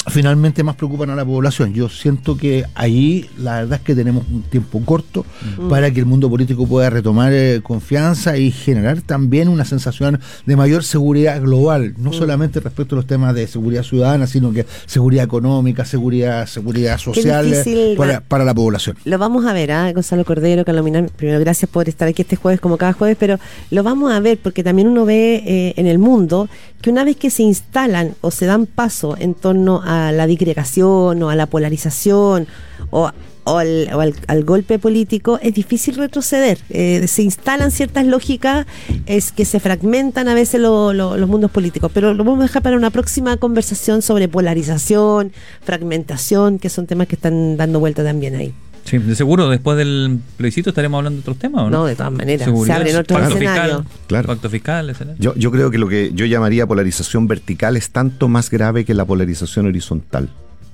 finalmente 0.08 0.64
más 0.64 0.76
preocupan 0.76 1.10
a 1.12 1.16
la 1.16 1.26
población. 1.26 1.74
Yo 1.74 1.90
siento 1.90 2.36
que 2.36 2.66
ahí 2.74 3.30
la 3.38 3.62
verdad 3.62 3.80
es 3.80 3.86
que 3.86 3.96
tenemos 3.96 4.26
un 4.32 4.42
tiempo 4.44 4.82
corto 4.84 5.26
para 5.70 5.92
que 5.92 6.00
el 6.00 6.06
mundo 6.06 6.30
político 6.30 6.66
pueda 6.66 6.90
retomar 6.90 7.32
eh, 7.34 7.62
confianza 7.64 8.38
y 8.38 8.52
generar 8.52 9.02
también 9.02 9.48
una 9.48 9.66
sensación 9.66 10.20
de 10.46 10.56
mayor 10.56 10.84
seguridad 10.84 11.40
global, 11.42 11.94
no 11.98 12.14
solamente 12.14 12.60
respecto 12.60 12.96
a 12.96 12.98
los 12.98 13.08
temas 13.08 13.36
de 13.36 13.48
seguridad 13.48 13.84
ciudadana, 13.84 14.28
sino 14.28 14.52
que 14.52 14.66
seguridad 14.86 15.26
económica, 15.26 15.86
seguridad, 15.86 16.48
seguridad 16.48 16.98
social 16.98 17.46
eh, 17.46 17.58
difícil, 17.58 17.98
para, 17.98 18.22
para 18.22 18.44
la 18.44 18.54
población. 18.54 18.98
Lo 19.06 19.18
vamos 19.18 19.46
a 19.46 19.54
ver, 19.54 19.72
¿ah? 19.72 19.92
Gonzalo 19.94 20.26
Cordero, 20.26 20.66
Carlos 20.66 20.84
Minami, 20.84 21.10
primero 21.10 21.40
gracias 21.40 21.70
por 21.70 21.88
estar 21.88 22.08
aquí 22.08 22.24
este 22.24 22.36
jueves 22.36 22.60
como 22.60 22.78
cada 22.78 22.94
jueves, 22.94 23.18
pero 23.20 23.40
lo 23.70 23.84
vamos 23.84 24.12
a 24.12 24.20
ver 24.20 24.40
porque 24.42 24.64
también 24.64 24.88
uno 24.88 25.06
ve 25.06 25.44
eh, 25.46 25.74
en 25.78 25.88
el 25.88 26.00
mundo 26.00 26.50
que 26.82 26.90
una 26.90 27.04
vez 27.04 27.16
que 27.16 27.30
se 27.30 27.44
instalan 27.44 28.16
o 28.22 28.32
se 28.32 28.48
dan 28.48 28.66
paso 28.66 29.16
en 29.20 29.36
torno 29.36 29.82
a 29.84 29.91
la 30.12 30.26
disgregación 30.28 31.22
o 31.24 31.30
a 31.30 31.36
la 31.36 31.46
polarización 31.46 32.48
o, 32.92 33.10
al, 33.46 33.90
o 33.94 34.00
al- 34.28 34.44
golpe 34.44 34.78
político, 34.80 35.40
es 35.42 35.54
difícil 35.54 35.96
retroceder. 35.96 36.58
Eh, 36.70 37.08
se 37.08 37.22
instalan 37.24 37.72
ciertas 37.72 38.06
lógicas 38.06 38.66
es 39.06 39.32
que 39.32 39.46
se 39.46 39.60
fragmentan 39.60 40.28
a 40.28 40.34
veces 40.34 40.60
lo- 40.62 40.94
lo- 40.94 41.18
los 41.18 41.28
mundos 41.30 41.52
políticos, 41.52 41.92
pero 41.94 42.14
lo 42.14 42.24
vamos 42.24 42.40
a 42.42 42.44
dejar 42.44 42.62
para 42.62 42.76
una 42.76 42.92
próxima 42.92 43.38
conversación 43.38 44.02
sobre 44.02 44.28
polarización, 44.28 45.32
fragmentación, 45.64 46.60
que 46.60 46.70
son 46.70 46.86
temas 46.88 47.08
que 47.08 47.16
están 47.16 47.58
dando 47.58 47.80
vuelta 47.80 48.04
también 48.04 48.36
ahí. 48.36 48.54
Sí, 48.84 48.98
de 48.98 49.16
seguro, 49.16 49.48
después 49.50 49.78
del 49.78 50.20
plebiscito 50.38 50.70
estaremos 50.72 50.98
hablando 50.98 51.18
de 51.18 51.22
otros 51.22 51.38
temas, 51.38 51.62
¿o 51.64 51.70
¿no? 51.70 51.80
No, 51.80 51.86
de 51.86 51.96
todas 51.96 52.12
maneras. 52.12 52.46
Seguridad, 52.46 52.76
se 52.76 52.80
abren 52.82 52.96
otros 52.98 53.20
pacto 53.22 53.36
escenarios. 53.36 53.78
fiscal, 53.82 54.08
Claro. 54.08 54.28
pacto 54.28 54.50
fiscal. 54.50 54.96
Yo, 55.20 55.34
yo 55.36 55.52
creo 55.52 55.72
que 55.72 55.78
lo 55.78 55.88
que 55.88 56.12
yo 56.14 56.26
llamaría 56.26 56.66
polarización 56.68 57.28
vertical 57.28 57.78
es 57.78 57.92
tanto 57.92 58.28
más 58.28 58.50
grave 58.50 58.84
que 58.84 58.94
la 58.94 59.06
polarización 59.06 59.68
horizontal. 59.68 60.30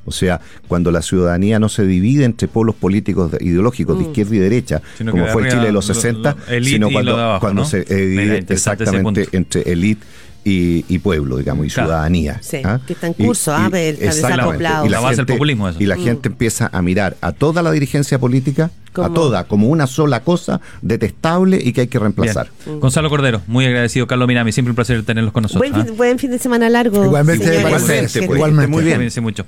O 0.06 0.12
sea, 0.12 0.40
cuando 0.70 0.90
la 0.90 1.02
ciudadanía 1.02 1.60
no 1.60 1.68
se 1.68 1.86
divide 1.86 2.24
entre 2.24 2.48
polos 2.48 2.76
políticos 2.76 3.30
de- 3.34 3.44
ideológicos 3.44 3.98
de 4.00 4.06
izquierda 4.06 4.36
y 4.36 4.40
derecha, 4.40 4.82
Sino 4.98 5.12
como 5.12 5.28
fue 5.28 5.50
Chile 5.50 5.66
de 5.66 5.72
los 5.74 5.86
lo- 5.90 5.94
60, 5.94 6.32
lo- 6.48 6.54
elite 6.54 6.72
sino 6.72 6.90
cuando, 6.90 7.12
lo 7.12 7.18
de 7.18 7.24
abajo, 7.24 7.40
cuando 7.42 7.62
¿no? 7.64 7.68
se 7.68 7.80
eh, 7.90 8.06
divide 8.06 8.46
exactamente 8.48 9.28
entre 9.34 9.64
élite 9.70 10.06
y, 10.48 10.86
y 10.88 11.00
pueblo, 11.00 11.38
digamos, 11.38 11.66
y 11.66 11.70
Claro. 11.70 11.90
ciudadanía. 11.90 12.40
Sí, 12.42 12.58
¿ah? 12.64 12.80
que 12.88 12.94
está 12.94 13.08
en 13.08 13.16
Y- 13.18 13.26
curso, 13.26 13.54
ah, 13.54 13.68
pero 13.70 13.94
está 13.94 14.06
exactamente. 14.06 14.44
desacoplado. 14.46 14.86
Y 14.86 14.90
La 14.90 15.00
base 15.00 15.16
del 15.18 15.26
populismo, 15.26 15.68
eso. 15.70 15.78
Y 15.82 15.86
la 15.86 15.98
gente 15.98 16.30
empieza 16.30 16.70
a 16.72 16.82
mirar 16.82 17.18
a 17.22 17.32
toda 17.34 17.62
la 17.62 17.72
dirigencia 17.72 18.18
política, 18.20 18.72
a 18.96 19.10
toda, 19.14 19.44
como 19.44 19.68
una 19.68 19.86
sola 19.86 20.22
cosa 20.24 20.60
detestable 20.82 21.60
y 21.64 21.72
que 21.72 21.82
hay 21.82 21.88
que 21.88 22.00
reemplazar. 22.00 22.50
Gonzalo 22.80 23.10
Cordero, 23.10 23.42
muy 23.46 23.66
agradecido. 23.66 24.08
Carlos 24.08 24.28
Minami, 24.28 24.52
siempre 24.52 24.72
un 24.72 24.76
placer 24.76 25.04
tenerlos 25.04 25.34
con 25.34 25.44
nosotros. 25.44 25.70
Buen, 25.70 25.80
¿ah? 25.82 25.86
fin, 25.86 25.98
buen 25.98 26.18
fin 26.20 26.32
de 26.32 26.40
semana 26.40 26.68
largo. 26.70 27.04
Igualmente, 27.06 27.46
pues, 27.62 28.16
Igualmente. 28.16 28.68
muy 28.68 28.84
bien. 28.84 28.96
Cuídense 28.96 29.22
mucho. 29.22 29.46